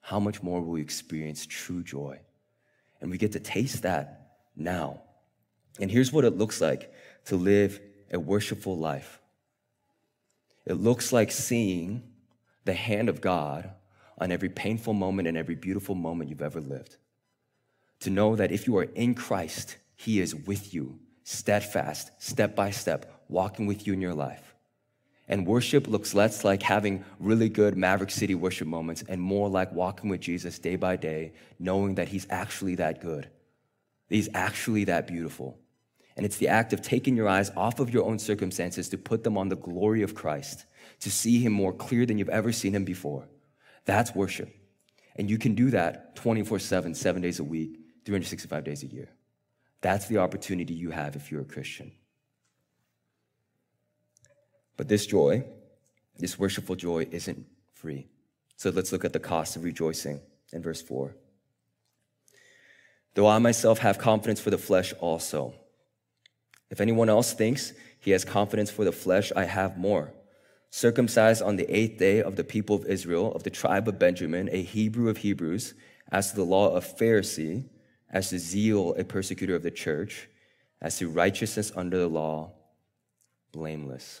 How 0.00 0.20
much 0.20 0.42
more 0.42 0.60
will 0.60 0.72
we 0.72 0.80
experience 0.80 1.46
true 1.46 1.82
joy? 1.82 2.18
And 3.00 3.10
we 3.10 3.18
get 3.18 3.32
to 3.32 3.40
taste 3.40 3.82
that 3.82 4.36
now. 4.56 5.02
And 5.80 5.90
here's 5.90 6.12
what 6.12 6.24
it 6.24 6.36
looks 6.36 6.60
like 6.60 6.92
to 7.26 7.36
live 7.36 7.80
a 8.12 8.18
worshipful 8.18 8.76
life 8.76 9.20
it 10.64 10.74
looks 10.74 11.12
like 11.12 11.30
seeing 11.30 12.02
the 12.64 12.74
hand 12.74 13.08
of 13.08 13.20
God 13.20 13.70
on 14.18 14.32
every 14.32 14.48
painful 14.48 14.94
moment 14.94 15.28
and 15.28 15.36
every 15.36 15.54
beautiful 15.54 15.94
moment 15.94 16.30
you've 16.30 16.42
ever 16.42 16.60
lived. 16.60 16.96
To 18.00 18.10
know 18.10 18.36
that 18.36 18.52
if 18.52 18.66
you 18.66 18.76
are 18.78 18.84
in 18.84 19.14
Christ, 19.14 19.76
he 19.96 20.20
is 20.20 20.34
with 20.34 20.74
you, 20.74 20.98
steadfast, 21.24 22.10
step 22.18 22.54
by 22.54 22.70
step, 22.70 23.24
walking 23.28 23.66
with 23.66 23.86
you 23.86 23.92
in 23.92 24.00
your 24.00 24.14
life. 24.14 24.54
And 25.28 25.46
worship 25.46 25.88
looks 25.88 26.14
less 26.14 26.44
like 26.44 26.62
having 26.62 27.04
really 27.18 27.48
good 27.48 27.76
Maverick 27.76 28.10
City 28.10 28.34
worship 28.34 28.68
moments 28.68 29.02
and 29.08 29.20
more 29.20 29.48
like 29.48 29.72
walking 29.72 30.08
with 30.08 30.20
Jesus 30.20 30.58
day 30.58 30.76
by 30.76 30.96
day, 30.96 31.32
knowing 31.58 31.96
that 31.96 32.08
He's 32.08 32.26
actually 32.30 32.76
that 32.76 33.00
good. 33.00 33.28
He's 34.08 34.28
actually 34.34 34.84
that 34.84 35.08
beautiful. 35.08 35.58
And 36.16 36.24
it's 36.24 36.36
the 36.36 36.48
act 36.48 36.72
of 36.72 36.80
taking 36.80 37.16
your 37.16 37.28
eyes 37.28 37.50
off 37.56 37.80
of 37.80 37.92
your 37.92 38.04
own 38.04 38.18
circumstances 38.18 38.88
to 38.90 38.98
put 38.98 39.24
them 39.24 39.36
on 39.36 39.48
the 39.48 39.56
glory 39.56 40.02
of 40.02 40.14
Christ, 40.14 40.64
to 41.00 41.10
see 41.10 41.40
Him 41.40 41.52
more 41.52 41.72
clear 41.72 42.06
than 42.06 42.18
you've 42.18 42.28
ever 42.28 42.52
seen 42.52 42.74
Him 42.74 42.84
before. 42.84 43.26
That's 43.86 44.14
worship. 44.14 44.54
And 45.16 45.30
you 45.30 45.38
can 45.38 45.54
do 45.54 45.70
that 45.70 46.14
24 46.16 46.58
7, 46.58 46.94
seven 46.94 47.22
days 47.22 47.40
a 47.40 47.44
week, 47.44 47.78
365 48.04 48.64
days 48.64 48.82
a 48.82 48.86
year. 48.86 49.08
That's 49.80 50.06
the 50.08 50.18
opportunity 50.18 50.74
you 50.74 50.90
have 50.90 51.16
if 51.16 51.30
you're 51.30 51.42
a 51.42 51.46
Christian. 51.46 51.92
But 54.76 54.88
this 54.88 55.06
joy, 55.06 55.44
this 56.18 56.38
worshipful 56.38 56.76
joy, 56.76 57.06
isn't 57.10 57.46
free. 57.72 58.08
So 58.56 58.70
let's 58.70 58.92
look 58.92 59.04
at 59.04 59.12
the 59.12 59.20
cost 59.20 59.56
of 59.56 59.64
rejoicing 59.64 60.20
in 60.52 60.62
verse 60.62 60.82
4. 60.82 61.14
Though 63.14 63.28
I 63.28 63.38
myself 63.38 63.78
have 63.78 63.98
confidence 63.98 64.40
for 64.40 64.50
the 64.50 64.58
flesh 64.58 64.92
also. 65.00 65.54
If 66.70 66.80
anyone 66.80 67.08
else 67.08 67.32
thinks 67.32 67.72
he 68.00 68.10
has 68.10 68.24
confidence 68.24 68.70
for 68.70 68.84
the 68.84 68.92
flesh, 68.92 69.32
I 69.34 69.44
have 69.44 69.78
more. 69.78 70.12
Circumcised 70.76 71.40
on 71.40 71.56
the 71.56 71.64
eighth 71.74 71.96
day 71.96 72.20
of 72.20 72.36
the 72.36 72.44
people 72.44 72.76
of 72.76 72.84
Israel, 72.84 73.32
of 73.32 73.44
the 73.44 73.48
tribe 73.48 73.88
of 73.88 73.98
Benjamin, 73.98 74.50
a 74.52 74.60
Hebrew 74.60 75.08
of 75.08 75.16
Hebrews, 75.16 75.72
as 76.12 76.28
to 76.28 76.36
the 76.36 76.44
law 76.44 76.68
of 76.68 76.84
Pharisee, 76.84 77.64
as 78.10 78.28
to 78.28 78.38
zeal, 78.38 78.94
a 78.98 79.02
persecutor 79.02 79.54
of 79.54 79.62
the 79.62 79.70
church, 79.70 80.28
as 80.82 80.98
to 80.98 81.08
righteousness 81.08 81.72
under 81.74 81.96
the 81.96 82.08
law, 82.08 82.52
blameless. 83.52 84.20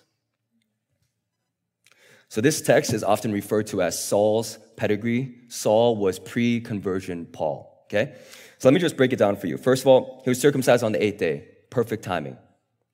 So, 2.30 2.40
this 2.40 2.62
text 2.62 2.94
is 2.94 3.04
often 3.04 3.32
referred 3.32 3.66
to 3.66 3.82
as 3.82 4.02
Saul's 4.02 4.58
pedigree. 4.76 5.34
Saul 5.48 5.96
was 5.96 6.18
pre 6.18 6.62
conversion 6.62 7.26
Paul. 7.26 7.84
Okay? 7.84 8.14
So, 8.56 8.66
let 8.70 8.72
me 8.72 8.80
just 8.80 8.96
break 8.96 9.12
it 9.12 9.18
down 9.18 9.36
for 9.36 9.46
you. 9.46 9.58
First 9.58 9.82
of 9.82 9.88
all, 9.88 10.22
he 10.24 10.30
was 10.30 10.40
circumcised 10.40 10.82
on 10.82 10.92
the 10.92 11.04
eighth 11.04 11.18
day. 11.18 11.48
Perfect 11.68 12.02
timing. 12.02 12.38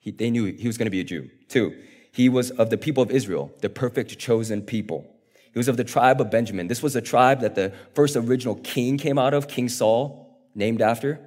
He, 0.01 0.11
they 0.11 0.31
knew 0.31 0.46
he 0.46 0.66
was 0.66 0.77
going 0.77 0.87
to 0.87 0.90
be 0.90 0.98
a 0.98 1.05
Jew. 1.05 1.31
Two, 1.48 1.77
he 2.12 2.29
was 2.29 2.51
of 2.53 2.70
the 2.70 2.77
people 2.77 3.03
of 3.03 3.11
Israel, 3.11 3.51
the 3.61 3.70
perfect 3.70 4.18
chosen 4.18 4.62
people. 4.62 5.07
He 5.53 5.59
was 5.59 5.68
of 5.68 5.77
the 5.77 5.85
tribe 5.85 6.20
of 6.20 6.31
Benjamin. 6.31 6.68
This 6.68 6.83
was 6.83 6.94
a 6.94 7.01
tribe 7.01 7.40
that 7.40 7.55
the 7.55 7.72
first 7.94 8.16
original 8.16 8.55
king 8.57 8.98
came 8.98 9.18
out 9.18 9.35
of, 9.35 9.48
King 9.48 9.68
Saul, 9.68 10.38
named 10.55 10.81
after. 10.81 11.20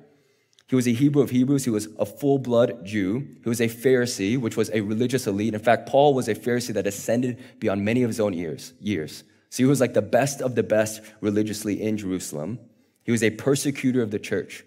He 0.68 0.76
was 0.76 0.88
a 0.88 0.92
Hebrew 0.94 1.22
of 1.22 1.30
Hebrews. 1.30 1.64
He 1.64 1.70
was 1.70 1.88
a 2.00 2.06
full 2.06 2.40
blood 2.40 2.86
Jew. 2.86 3.28
He 3.44 3.50
was 3.50 3.62
a 3.62 3.68
Pharisee, 3.68 4.38
which 4.40 4.58
was 4.58 4.72
a 4.72 4.82
religious 4.82 5.28
elite. 5.28 5.54
In 5.54 5.60
fact, 5.60 5.88
Paul 5.88 6.14
was 6.14 6.28
a 6.28 6.34
Pharisee 6.34 6.74
that 6.74 6.88
ascended 6.88 7.40
beyond 7.60 7.86
many 7.86 8.02
of 8.04 8.10
his 8.10 8.20
own 8.20 8.34
years. 8.34 8.74
years. 8.80 9.24
So 9.50 9.64
he 9.64 9.66
was 9.66 9.80
like 9.80 9.94
the 9.94 10.02
best 10.02 10.42
of 10.42 10.56
the 10.56 10.64
best 10.64 11.02
religiously 11.22 11.82
in 11.82 11.98
Jerusalem. 11.98 12.60
He 13.04 13.12
was 13.12 13.24
a 13.24 13.30
persecutor 13.30 14.02
of 14.02 14.10
the 14.10 14.20
church. 14.20 14.64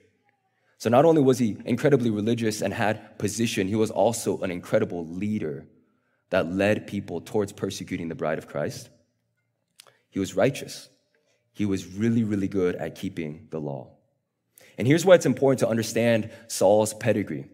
So 0.78 0.88
not 0.88 1.04
only 1.04 1.20
was 1.20 1.40
he 1.40 1.56
incredibly 1.64 2.10
religious 2.10 2.62
and 2.62 2.72
had 2.72 3.18
position, 3.18 3.66
he 3.66 3.74
was 3.74 3.90
also 3.90 4.40
an 4.42 4.52
incredible 4.52 5.04
leader 5.04 5.66
that 6.30 6.52
led 6.52 6.86
people 6.86 7.20
towards 7.20 7.52
persecuting 7.52 8.08
the 8.08 8.14
bride 8.14 8.38
of 8.38 8.48
Christ. 8.48 8.90
He 10.10 10.18
was 10.18 10.34
righteous. 10.34 10.88
He 11.52 11.66
was 11.66 11.86
really, 11.86 12.24
really 12.24 12.48
good 12.48 12.76
at 12.76 12.94
keeping 12.94 13.48
the 13.50 13.60
law. 13.60 13.90
And 14.76 14.86
here's 14.86 15.04
why 15.04 15.14
it's 15.14 15.26
important 15.26 15.60
to 15.60 15.68
understand 15.68 16.30
Saul's 16.46 16.94
pedigree. 16.94 17.46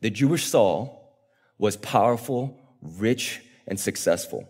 The 0.00 0.10
Jewish 0.10 0.46
Saul 0.46 1.16
was 1.58 1.76
powerful, 1.76 2.58
rich, 2.80 3.40
and 3.68 3.78
successful. 3.78 4.48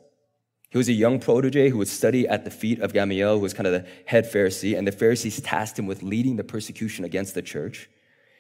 He 0.71 0.79
was 0.79 0.89
a 0.89 0.95
young 0.95 1.21
protege 1.21 1.69
who 1.69 1.77
would 1.79 1.89
study 1.89 2.27
at 2.27 2.47
the 2.47 2.51
feet 2.51 2.81
of 2.81 2.95
Gamaliel, 2.95 3.35
who 3.35 3.41
was 3.41 3.53
kind 3.53 3.67
of 3.67 3.75
the 3.75 3.87
head 4.07 4.25
Pharisee, 4.25 4.77
and 4.77 4.87
the 4.87 4.93
Pharisees 4.93 5.39
tasked 5.43 5.79
him 5.79 5.87
with 5.87 6.03
leading 6.03 6.37
the 6.37 6.45
persecution 6.45 7.05
against 7.05 7.35
the 7.35 7.43
church. 7.43 7.91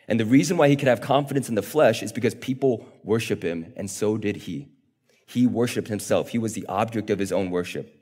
And 0.08 0.18
the 0.18 0.24
reason 0.24 0.56
why 0.56 0.68
he 0.68 0.76
could 0.76 0.88
have 0.88 1.02
confidence 1.02 1.50
in 1.50 1.54
the 1.54 1.62
flesh 1.62 2.02
is 2.02 2.10
because 2.10 2.34
people 2.34 2.86
worship 3.04 3.42
him, 3.42 3.74
and 3.76 3.90
so 3.90 4.16
did 4.16 4.36
he. 4.36 4.68
He 5.26 5.46
worshiped 5.46 5.88
himself. 5.88 6.30
He 6.30 6.38
was 6.38 6.54
the 6.54 6.66
object 6.66 7.10
of 7.10 7.18
his 7.18 7.32
own 7.32 7.50
worship. 7.50 7.98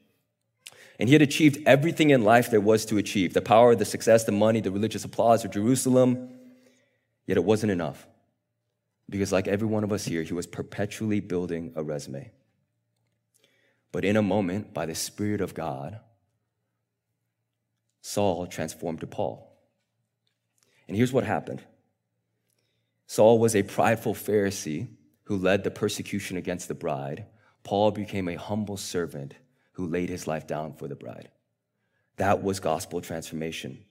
And 0.98 1.09
he 1.09 1.14
had 1.14 1.22
achieved 1.22 1.62
everything 1.66 2.11
in 2.11 2.24
life 2.24 2.50
there 2.50 2.61
was 2.61 2.85
to 2.87 2.98
achieve 2.98 3.33
the 3.33 3.40
power, 3.40 3.74
the 3.74 3.85
success, 3.85 4.24
the 4.24 4.33
money, 4.33 4.61
the 4.61 4.70
religious 4.70 5.04
applause 5.04 5.44
of 5.44 5.50
Jerusalem. 5.50 6.28
Yet 7.26 7.38
it 7.38 7.44
wasn't 7.44 7.72
enough. 7.72 8.06
Because, 9.09 9.33
like 9.33 9.48
every 9.48 9.66
one 9.66 9.83
of 9.83 9.92
us 9.92 10.04
here, 10.04 10.22
he 10.22 10.35
was 10.35 10.46
perpetually 10.46 11.20
building 11.20 11.72
a 11.74 11.83
resume. 11.83 12.30
But 13.92 14.04
in 14.04 14.16
a 14.16 14.22
moment, 14.22 14.72
by 14.72 14.87
the 14.87 14.94
Spirit 14.94 15.40
of 15.40 15.54
God, 15.54 15.98
Saul 18.02 18.46
transformed 18.46 19.00
to 19.00 19.06
Paul. 19.06 19.50
And 20.87 20.96
here's 20.96 21.12
what 21.12 21.24
happened 21.24 21.62
Saul 23.06 23.38
was 23.38 23.56
a 23.56 23.62
prideful 23.62 24.14
Pharisee 24.14 24.88
who 25.30 25.36
led 25.36 25.62
the 25.62 25.70
persecution 25.70 26.36
against 26.36 26.66
the 26.66 26.74
bride. 26.74 27.24
Paul 27.62 27.92
became 27.92 28.28
a 28.28 28.34
humble 28.34 28.76
servant 28.76 29.34
who 29.74 29.86
laid 29.86 30.08
his 30.08 30.26
life 30.26 30.44
down 30.44 30.72
for 30.72 30.88
the 30.88 30.96
bride. 30.96 31.28
That 32.16 32.42
was 32.42 32.58
gospel 32.58 33.00
transformation. 33.00 33.84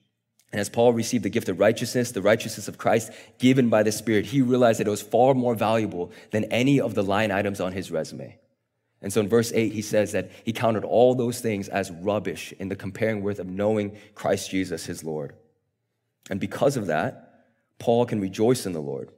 And 0.52 0.60
as 0.60 0.68
Paul 0.68 0.92
received 0.92 1.24
the 1.24 1.30
gift 1.30 1.48
of 1.48 1.58
righteousness, 1.58 2.12
the 2.12 2.20
righteousness 2.20 2.68
of 2.68 2.76
Christ 2.76 3.10
given 3.38 3.70
by 3.70 3.82
the 3.82 3.90
Spirit, 3.90 4.26
he 4.26 4.42
realized 4.42 4.80
that 4.80 4.86
it 4.86 4.90
was 4.90 5.00
far 5.00 5.32
more 5.32 5.54
valuable 5.54 6.12
than 6.30 6.44
any 6.44 6.78
of 6.78 6.94
the 6.94 7.02
line 7.02 7.30
items 7.30 7.58
on 7.58 7.72
his 7.72 7.90
resume. 7.90 8.38
And 9.00 9.10
so 9.10 9.22
in 9.22 9.28
verse 9.30 9.50
8, 9.50 9.72
he 9.72 9.80
says 9.80 10.12
that 10.12 10.30
he 10.44 10.52
counted 10.52 10.84
all 10.84 11.14
those 11.14 11.40
things 11.40 11.70
as 11.70 11.90
rubbish 11.90 12.52
in 12.58 12.68
the 12.68 12.76
comparing 12.76 13.22
worth 13.22 13.38
of 13.38 13.46
knowing 13.46 13.96
Christ 14.14 14.50
Jesus, 14.50 14.84
his 14.84 15.02
Lord. 15.02 15.32
And 16.28 16.38
because 16.38 16.76
of 16.76 16.88
that, 16.88 17.46
Paul 17.78 18.04
can 18.04 18.20
rejoice 18.20 18.66
in 18.66 18.74
the 18.74 18.82
Lord. 18.82 19.10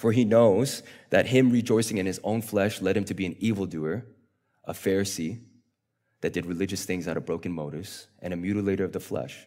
For 0.00 0.12
he 0.12 0.24
knows 0.24 0.82
that 1.10 1.26
him 1.26 1.50
rejoicing 1.50 1.98
in 1.98 2.06
his 2.06 2.18
own 2.24 2.40
flesh 2.40 2.80
led 2.80 2.96
him 2.96 3.04
to 3.04 3.12
be 3.12 3.26
an 3.26 3.36
evildoer, 3.38 4.06
a 4.64 4.72
Pharisee, 4.72 5.40
that 6.22 6.32
did 6.32 6.46
religious 6.46 6.86
things 6.86 7.06
out 7.06 7.18
of 7.18 7.26
broken 7.26 7.52
motives, 7.52 8.06
and 8.22 8.32
a 8.32 8.36
mutilator 8.36 8.82
of 8.82 8.94
the 8.94 8.98
flesh, 8.98 9.46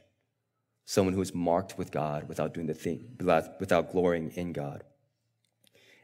someone 0.85 1.15
who 1.15 1.19
was 1.19 1.33
marked 1.33 1.75
with 1.79 1.89
God 1.89 2.29
without 2.29 2.53
doing 2.53 2.67
the 2.67 2.75
thing, 2.75 3.17
without 3.59 3.91
glorying 3.91 4.29
in 4.35 4.53
God. 4.53 4.83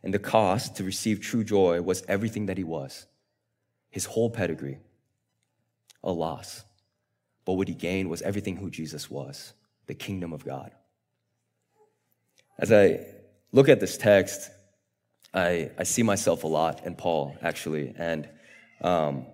And 0.02 0.12
the 0.12 0.18
cost 0.18 0.78
to 0.78 0.84
receive 0.84 1.22
true 1.22 1.44
joy 1.44 1.84
was 1.84 2.04
everything 2.08 2.48
that 2.48 2.58
he 2.58 2.64
was, 2.64 3.06
his 3.92 4.06
whole 4.06 4.32
pedigree, 4.32 4.80
a 6.04 6.12
loss. 6.12 6.64
But 7.46 7.54
what 7.54 7.68
he 7.68 7.76
gained 7.76 8.10
was 8.10 8.24
everything 8.24 8.56
who 8.56 8.72
Jesus 8.72 9.12
was, 9.12 9.54
the 9.86 9.94
kingdom 9.94 10.34
of 10.34 10.44
God. 10.44 10.72
As 12.58 12.72
I 12.72 13.06
look 13.52 13.70
at 13.70 13.80
this 13.80 13.98
text, 13.98 14.52
I, 15.34 15.72
I 15.78 15.84
see 15.84 16.04
myself 16.04 16.44
a 16.44 16.48
lot 16.48 16.86
in 16.86 16.96
Paul, 16.96 17.36
actually. 17.42 17.94
And 17.98 18.28
um, 18.82 19.26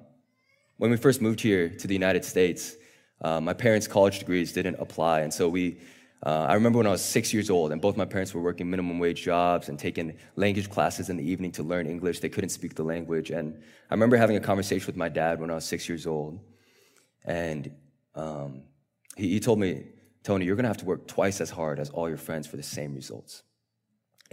when 0.78 0.92
we 0.92 0.98
first 0.98 1.22
moved 1.22 1.40
here 1.40 1.70
to 1.70 1.88
the 1.88 1.94
United 1.94 2.26
States, 2.26 2.76
uh, 3.22 3.40
my 3.40 3.54
parents' 3.54 3.88
college 3.88 4.20
degrees 4.20 4.52
didn't 4.52 4.76
apply. 4.80 5.22
And 5.22 5.34
so 5.34 5.48
we, 5.48 5.80
uh, 6.26 6.48
I 6.50 6.54
remember 6.56 6.78
when 6.78 6.88
I 6.88 6.92
was 6.92 7.04
six 7.04 7.34
years 7.34 7.50
old, 7.50 7.72
and 7.72 7.82
both 7.82 7.96
my 7.96 8.06
parents 8.06 8.34
were 8.34 8.42
working 8.42 8.70
minimum 8.70 9.00
wage 9.00 9.24
jobs 9.24 9.70
and 9.70 9.80
taking 9.80 10.18
language 10.36 10.70
classes 10.70 11.10
in 11.10 11.18
the 11.18 11.24
evening 11.24 11.52
to 11.54 11.64
learn 11.64 11.88
English. 11.88 12.20
They 12.20 12.30
couldn't 12.30 12.50
speak 12.50 12.76
the 12.76 12.84
language. 12.84 13.32
And 13.32 13.62
I 13.90 13.94
remember 13.94 14.18
having 14.18 14.36
a 14.36 14.42
conversation 14.42 14.86
with 14.88 14.98
my 14.98 15.10
dad 15.10 15.40
when 15.40 15.50
I 15.50 15.56
was 15.56 15.66
six 15.66 15.88
years 15.88 16.06
old. 16.06 16.40
And 17.24 17.72
um, 18.16 18.64
he, 19.16 19.30
he 19.30 19.40
told 19.40 19.60
me, 19.60 19.88
Tony, 20.24 20.46
you're 20.46 20.56
going 20.56 20.64
to 20.64 20.70
have 20.70 20.78
to 20.78 20.86
work 20.86 21.08
twice 21.08 21.40
as 21.40 21.52
hard 21.52 21.80
as 21.80 21.90
all 21.90 22.10
your 22.10 22.18
friends 22.18 22.48
for 22.48 22.58
the 22.58 22.64
same 22.64 22.96
results. 22.96 23.44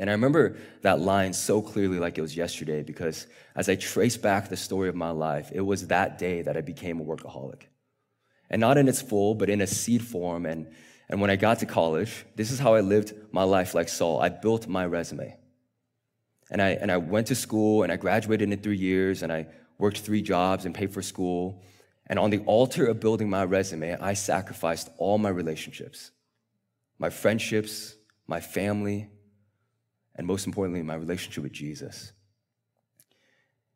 And 0.02 0.10
I 0.10 0.14
remember 0.14 0.56
that 0.80 0.98
line 0.98 1.32
so 1.32 1.62
clearly 1.62 2.00
like 2.00 2.18
it 2.18 2.22
was 2.22 2.36
yesterday 2.36 2.82
because 2.82 3.28
as 3.54 3.68
I 3.68 3.76
trace 3.76 4.16
back 4.16 4.48
the 4.48 4.56
story 4.56 4.88
of 4.88 4.96
my 4.96 5.10
life, 5.10 5.52
it 5.54 5.60
was 5.60 5.86
that 5.86 6.18
day 6.18 6.42
that 6.42 6.56
I 6.56 6.60
became 6.60 6.98
a 6.98 7.04
workaholic. 7.04 7.66
And 8.50 8.58
not 8.58 8.78
in 8.78 8.88
its 8.88 9.00
full, 9.00 9.36
but 9.36 9.48
in 9.48 9.60
a 9.60 9.66
seed 9.68 10.02
form. 10.04 10.44
And, 10.44 10.72
and 11.08 11.20
when 11.20 11.30
I 11.30 11.36
got 11.36 11.60
to 11.60 11.66
college, 11.66 12.26
this 12.34 12.50
is 12.50 12.58
how 12.58 12.74
I 12.74 12.80
lived 12.80 13.14
my 13.30 13.44
life 13.44 13.76
like 13.76 13.88
Saul. 13.88 14.20
I 14.20 14.28
built 14.28 14.66
my 14.66 14.84
resume. 14.86 15.36
And 16.50 16.60
I, 16.60 16.70
and 16.70 16.90
I 16.90 16.96
went 16.96 17.28
to 17.28 17.36
school 17.36 17.84
and 17.84 17.92
I 17.92 17.96
graduated 17.96 18.50
in 18.50 18.58
three 18.58 18.78
years 18.78 19.22
and 19.22 19.32
I 19.32 19.46
worked 19.78 19.98
three 19.98 20.20
jobs 20.20 20.64
and 20.64 20.74
paid 20.74 20.92
for 20.92 21.02
school. 21.02 21.62
And 22.08 22.18
on 22.18 22.30
the 22.30 22.40
altar 22.40 22.86
of 22.86 22.98
building 22.98 23.30
my 23.30 23.44
resume, 23.44 23.96
I 24.00 24.14
sacrificed 24.14 24.90
all 24.98 25.18
my 25.18 25.28
relationships, 25.28 26.10
my 26.98 27.08
friendships, 27.08 27.94
my 28.26 28.40
family, 28.40 29.08
and 30.14 30.27
most 30.27 30.46
importantly, 30.46 30.83
my 30.83 30.94
relationship 30.94 31.42
with 31.42 31.53
Jesus. 31.53 32.12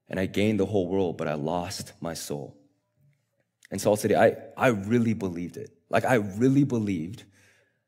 And 0.08 0.20
I 0.20 0.26
gained 0.26 0.60
the 0.60 0.66
whole 0.66 0.86
world, 0.88 1.16
but 1.16 1.28
I 1.28 1.34
lost 1.34 1.92
my 2.00 2.14
soul. 2.14 2.56
And 3.70 3.80
Salt 3.80 4.00
City, 4.00 4.14
I, 4.14 4.36
I 4.56 4.68
really 4.68 5.14
believed 5.14 5.56
it. 5.56 5.70
Like, 5.90 6.04
I 6.04 6.14
really 6.14 6.64
believed 6.64 7.24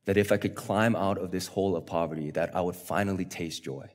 that 0.07 0.17
if 0.17 0.33
I 0.33 0.37
could 0.37 0.55
climb 0.55 0.97
out 0.97 1.19
of 1.19 1.31
this 1.31 1.47
hole 1.47 1.77
of 1.77 1.87
poverty, 1.87 2.31
that 2.33 2.57
I 2.57 2.61
would 2.61 2.75
finally 2.75 3.25
taste 3.25 3.63
joy. 3.63 3.89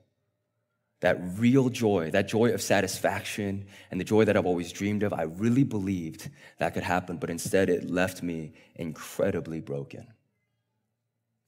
that 1.04 1.20
real 1.38 1.68
joy, 1.68 2.10
that 2.12 2.30
joy 2.30 2.54
of 2.54 2.62
satisfaction 2.62 3.66
and 3.92 4.00
the 4.00 4.06
joy 4.06 4.24
that 4.24 4.38
I've 4.38 4.46
always 4.46 4.72
dreamed 4.72 5.04
of, 5.04 5.12
I 5.12 5.24
really 5.24 5.66
believed 5.66 6.30
that 6.60 6.74
could 6.74 6.84
happen, 6.84 7.18
but 7.18 7.30
instead 7.30 7.70
it 7.70 7.90
left 7.90 8.24
me 8.24 8.54
incredibly 8.76 9.60
broken. 9.60 10.08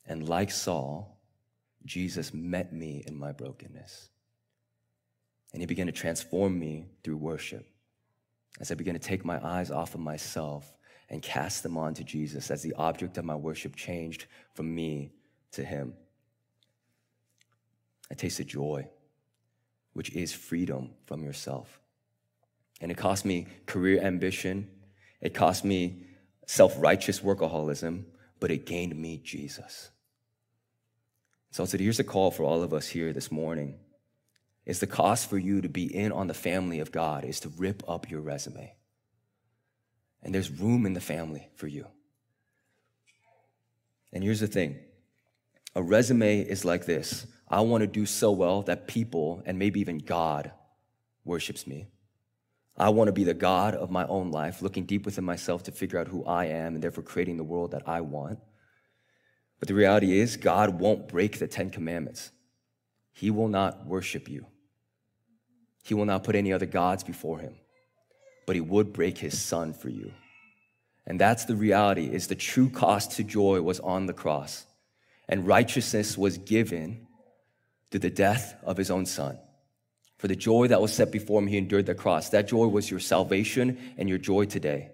And 0.05 0.27
like 0.27 0.51
Saul, 0.51 1.14
Jesus 1.85 2.33
met 2.33 2.73
me 2.73 3.03
in 3.05 3.15
my 3.15 3.31
brokenness. 3.31 4.09
And 5.53 5.61
he 5.61 5.65
began 5.65 5.85
to 5.85 5.91
transform 5.91 6.59
me 6.59 6.87
through 7.03 7.17
worship. 7.17 7.65
As 8.59 8.71
I 8.71 8.75
began 8.75 8.93
to 8.93 8.99
take 8.99 9.23
my 9.23 9.45
eyes 9.45 9.71
off 9.71 9.93
of 9.93 10.01
myself 10.01 10.71
and 11.09 11.21
cast 11.21 11.63
them 11.63 11.77
onto 11.77 12.03
Jesus, 12.03 12.49
as 12.49 12.61
the 12.61 12.73
object 12.73 13.17
of 13.17 13.25
my 13.25 13.35
worship 13.35 13.75
changed 13.75 14.25
from 14.53 14.73
me 14.73 15.11
to 15.51 15.63
him. 15.63 15.93
I 18.09 18.15
tasted 18.15 18.47
joy 18.47 18.87
which 19.95 20.11
is 20.11 20.33
freedom 20.33 20.89
from 21.05 21.23
yourself. 21.23 21.79
And 22.81 22.91
it 22.91 22.97
cost 22.97 23.23
me 23.23 23.47
career 23.65 24.01
ambition, 24.01 24.69
it 25.21 25.33
cost 25.33 25.63
me 25.63 26.03
self 26.45 26.75
righteous 26.77 27.21
workaholism, 27.21 28.03
but 28.41 28.51
it 28.51 28.65
gained 28.65 28.93
me 28.95 29.21
Jesus. 29.23 29.89
So 31.55 31.63
I 31.63 31.67
said, 31.67 31.79
here's 31.79 32.01
a 32.01 32.03
call 32.03 32.31
for 32.31 32.43
all 32.43 32.63
of 32.63 32.73
us 32.73 32.85
here 32.85 33.13
this 33.13 33.31
morning. 33.31 33.79
Is 34.65 34.81
the 34.81 34.87
cost 34.87 35.29
for 35.29 35.37
you 35.37 35.61
to 35.61 35.69
be 35.69 35.85
in 35.85 36.11
on 36.11 36.27
the 36.27 36.33
family 36.33 36.81
of 36.81 36.91
God 36.91 37.23
is 37.23 37.39
to 37.39 37.49
rip 37.57 37.81
up 37.87 38.09
your 38.09 38.19
resume. 38.19 38.75
And 40.21 40.35
there's 40.35 40.51
room 40.51 40.85
in 40.85 40.91
the 40.91 40.99
family 40.99 41.47
for 41.55 41.67
you. 41.67 41.87
And 44.11 44.21
here's 44.21 44.41
the 44.41 44.47
thing 44.47 44.79
a 45.77 45.81
resume 45.81 46.41
is 46.41 46.65
like 46.65 46.85
this 46.85 47.25
I 47.47 47.61
want 47.61 47.83
to 47.83 47.87
do 47.87 48.05
so 48.05 48.33
well 48.33 48.63
that 48.63 48.85
people 48.85 49.41
and 49.45 49.57
maybe 49.57 49.79
even 49.79 49.99
God 49.99 50.51
worships 51.23 51.65
me. 51.65 51.87
I 52.77 52.89
want 52.89 53.07
to 53.07 53.13
be 53.13 53.23
the 53.23 53.33
God 53.33 53.75
of 53.75 53.89
my 53.89 54.05
own 54.07 54.29
life, 54.29 54.61
looking 54.61 54.83
deep 54.83 55.05
within 55.05 55.23
myself 55.23 55.63
to 55.63 55.71
figure 55.71 55.99
out 55.99 56.09
who 56.09 56.25
I 56.25 56.47
am 56.47 56.73
and 56.73 56.83
therefore 56.83 57.05
creating 57.05 57.37
the 57.37 57.45
world 57.45 57.71
that 57.71 57.87
I 57.87 58.01
want. 58.01 58.39
But 59.65 59.69
the 59.69 59.79
reality 59.79 60.19
is, 60.19 60.37
God 60.37 60.79
won't 60.79 61.07
break 61.07 61.39
the 61.39 61.47
Ten 61.47 61.71
Commandments. 61.71 62.29
He 63.13 63.31
will 63.31 63.47
not 63.47 63.87
worship 63.87 64.29
you. 64.29 64.45
He 65.83 65.95
will 65.95 66.05
not 66.05 66.23
put 66.23 66.35
any 66.35 66.53
other 66.53 66.67
gods 66.67 67.03
before 67.03 67.39
him, 67.39 67.55
but 68.45 68.55
he 68.55 68.61
would 68.61 68.93
break 68.93 69.17
his 69.17 69.41
son 69.41 69.73
for 69.73 69.89
you. 69.89 70.13
And 71.07 71.19
that's 71.19 71.45
the 71.45 71.55
reality 71.55 72.05
is 72.05 72.27
the 72.27 72.35
true 72.35 72.69
cost 72.69 73.13
to 73.13 73.23
joy 73.23 73.59
was 73.63 73.79
on 73.79 74.05
the 74.05 74.13
cross 74.13 74.67
and 75.27 75.47
righteousness 75.47 76.15
was 76.15 76.37
given 76.37 77.07
through 77.89 78.01
the 78.01 78.11
death 78.11 78.55
of 78.65 78.77
his 78.77 78.91
own 78.91 79.07
son. 79.07 79.39
For 80.19 80.27
the 80.27 80.35
joy 80.35 80.67
that 80.67 80.79
was 80.79 80.93
set 80.93 81.11
before 81.11 81.41
him, 81.41 81.47
he 81.47 81.57
endured 81.57 81.87
the 81.87 81.95
cross. 81.95 82.29
That 82.29 82.47
joy 82.47 82.67
was 82.67 82.91
your 82.91 82.99
salvation 82.99 83.79
and 83.97 84.07
your 84.07 84.19
joy 84.19 84.45
today. 84.45 84.91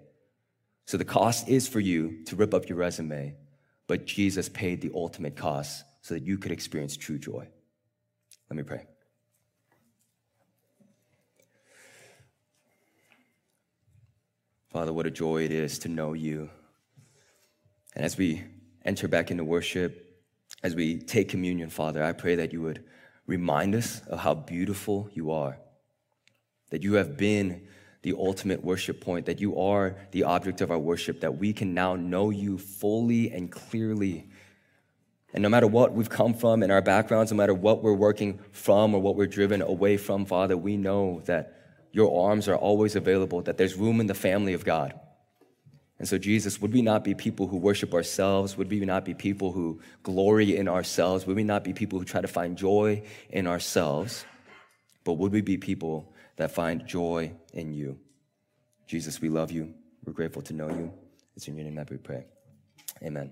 So 0.86 0.96
the 0.96 1.04
cost 1.04 1.50
is 1.50 1.68
for 1.68 1.82
you 1.82 2.24
to 2.28 2.38
rip 2.38 2.54
up 2.54 2.70
your 2.70 2.78
resume, 2.78 3.36
but 3.92 4.06
Jesus 4.06 4.48
paid 4.48 4.80
the 4.80 4.90
ultimate 4.96 5.36
cost 5.36 5.84
so 6.02 6.14
that 6.14 6.24
you 6.24 6.38
could 6.38 6.54
experience 6.54 6.96
true 6.96 7.18
joy. 7.18 7.46
Let 8.50 8.56
me 8.56 8.64
pray. 8.64 8.86
Father, 14.70 14.94
what 14.94 15.08
a 15.08 15.12
joy 15.12 15.44
it 15.44 15.52
is 15.52 15.78
to 15.80 15.90
know 15.90 16.14
you. 16.14 16.50
And 17.94 18.06
as 18.06 18.18
we 18.18 18.46
enter 18.86 19.10
back 19.10 19.30
into 19.30 19.44
worship, 19.44 20.24
as 20.64 20.74
we 20.74 20.98
take 20.98 21.28
communion, 21.28 21.70
Father, 21.70 22.02
I 22.02 22.14
pray 22.14 22.36
that 22.36 22.54
you 22.54 22.62
would 22.62 22.86
remind 23.28 23.76
us 23.76 24.00
of 24.08 24.20
how 24.20 24.36
beautiful 24.36 25.10
you 25.12 25.32
are, 25.32 25.58
that 26.70 26.82
you 26.82 26.94
have 26.94 27.18
been 27.18 27.68
the 28.04 28.14
ultimate 28.14 28.64
worship 28.64 29.00
point, 29.00 29.26
that 29.28 29.40
you 29.40 29.60
are 29.60 29.96
the 30.12 30.24
object 30.24 30.62
of 30.62 30.72
our 30.72 30.80
worship, 30.80 31.22
that 31.22 31.38
we 31.38 31.54
can 31.54 31.74
now 31.74 31.96
know 31.96 32.30
you 32.30 32.58
fully 32.58 33.32
and 33.32 33.52
clearly. 33.52 34.28
And 35.34 35.44
no 35.44 35.50
matter 35.50 35.68
what 35.68 35.94
we've 35.94 36.10
come 36.10 36.34
from 36.34 36.64
in 36.64 36.72
our 36.72 36.82
backgrounds, 36.82 37.32
no 37.32 37.38
matter 37.38 37.54
what 37.54 37.84
we're 37.84 37.94
working 37.94 38.40
from 38.52 38.94
or 38.96 39.02
what 39.02 39.16
we're 39.16 39.28
driven 39.28 39.62
away 39.62 39.98
from, 39.98 40.26
Father, 40.26 40.58
we 40.58 40.78
know 40.78 41.22
that 41.26 41.58
your 41.92 42.28
arms 42.28 42.48
are 42.48 42.56
always 42.56 42.96
available, 42.96 43.42
that 43.44 43.58
there's 43.58 43.76
room 43.76 44.00
in 44.00 44.08
the 44.08 44.14
family 44.14 44.54
of 44.54 44.66
God. 44.66 45.00
And 46.00 46.08
so, 46.08 46.18
Jesus, 46.18 46.60
would 46.60 46.74
we 46.74 46.82
not 46.82 47.04
be 47.04 47.14
people 47.14 47.46
who 47.46 47.58
worship 47.58 47.94
ourselves? 47.94 48.58
Would 48.58 48.72
we 48.72 48.80
not 48.80 49.06
be 49.06 49.14
people 49.14 49.52
who 49.52 49.82
glory 50.02 50.58
in 50.58 50.68
ourselves? 50.68 51.28
Would 51.28 51.36
we 51.36 51.44
not 51.44 51.64
be 51.64 51.74
people 51.74 52.00
who 52.00 52.06
try 52.06 52.22
to 52.22 52.28
find 52.28 52.58
joy 52.58 53.04
in 53.30 53.46
ourselves? 53.46 54.26
But 55.04 55.14
would 55.14 55.32
we 55.32 55.42
be 55.42 55.58
people 55.58 56.12
that 56.42 56.52
find 56.52 56.88
joy 56.88 57.32
in 57.54 57.72
you? 57.72 58.00
Jesus, 58.88 59.22
we 59.22 59.30
love 59.30 59.52
you. 59.52 59.74
We're 60.04 60.14
grateful 60.14 60.42
to 60.44 60.54
know 60.54 60.70
you. 60.70 60.92
It's 61.36 61.48
in 61.48 61.56
your 61.56 61.66
name 61.66 61.76
that 61.76 61.92
we 61.92 61.98
pray. 61.98 62.26
Amen. 63.04 63.32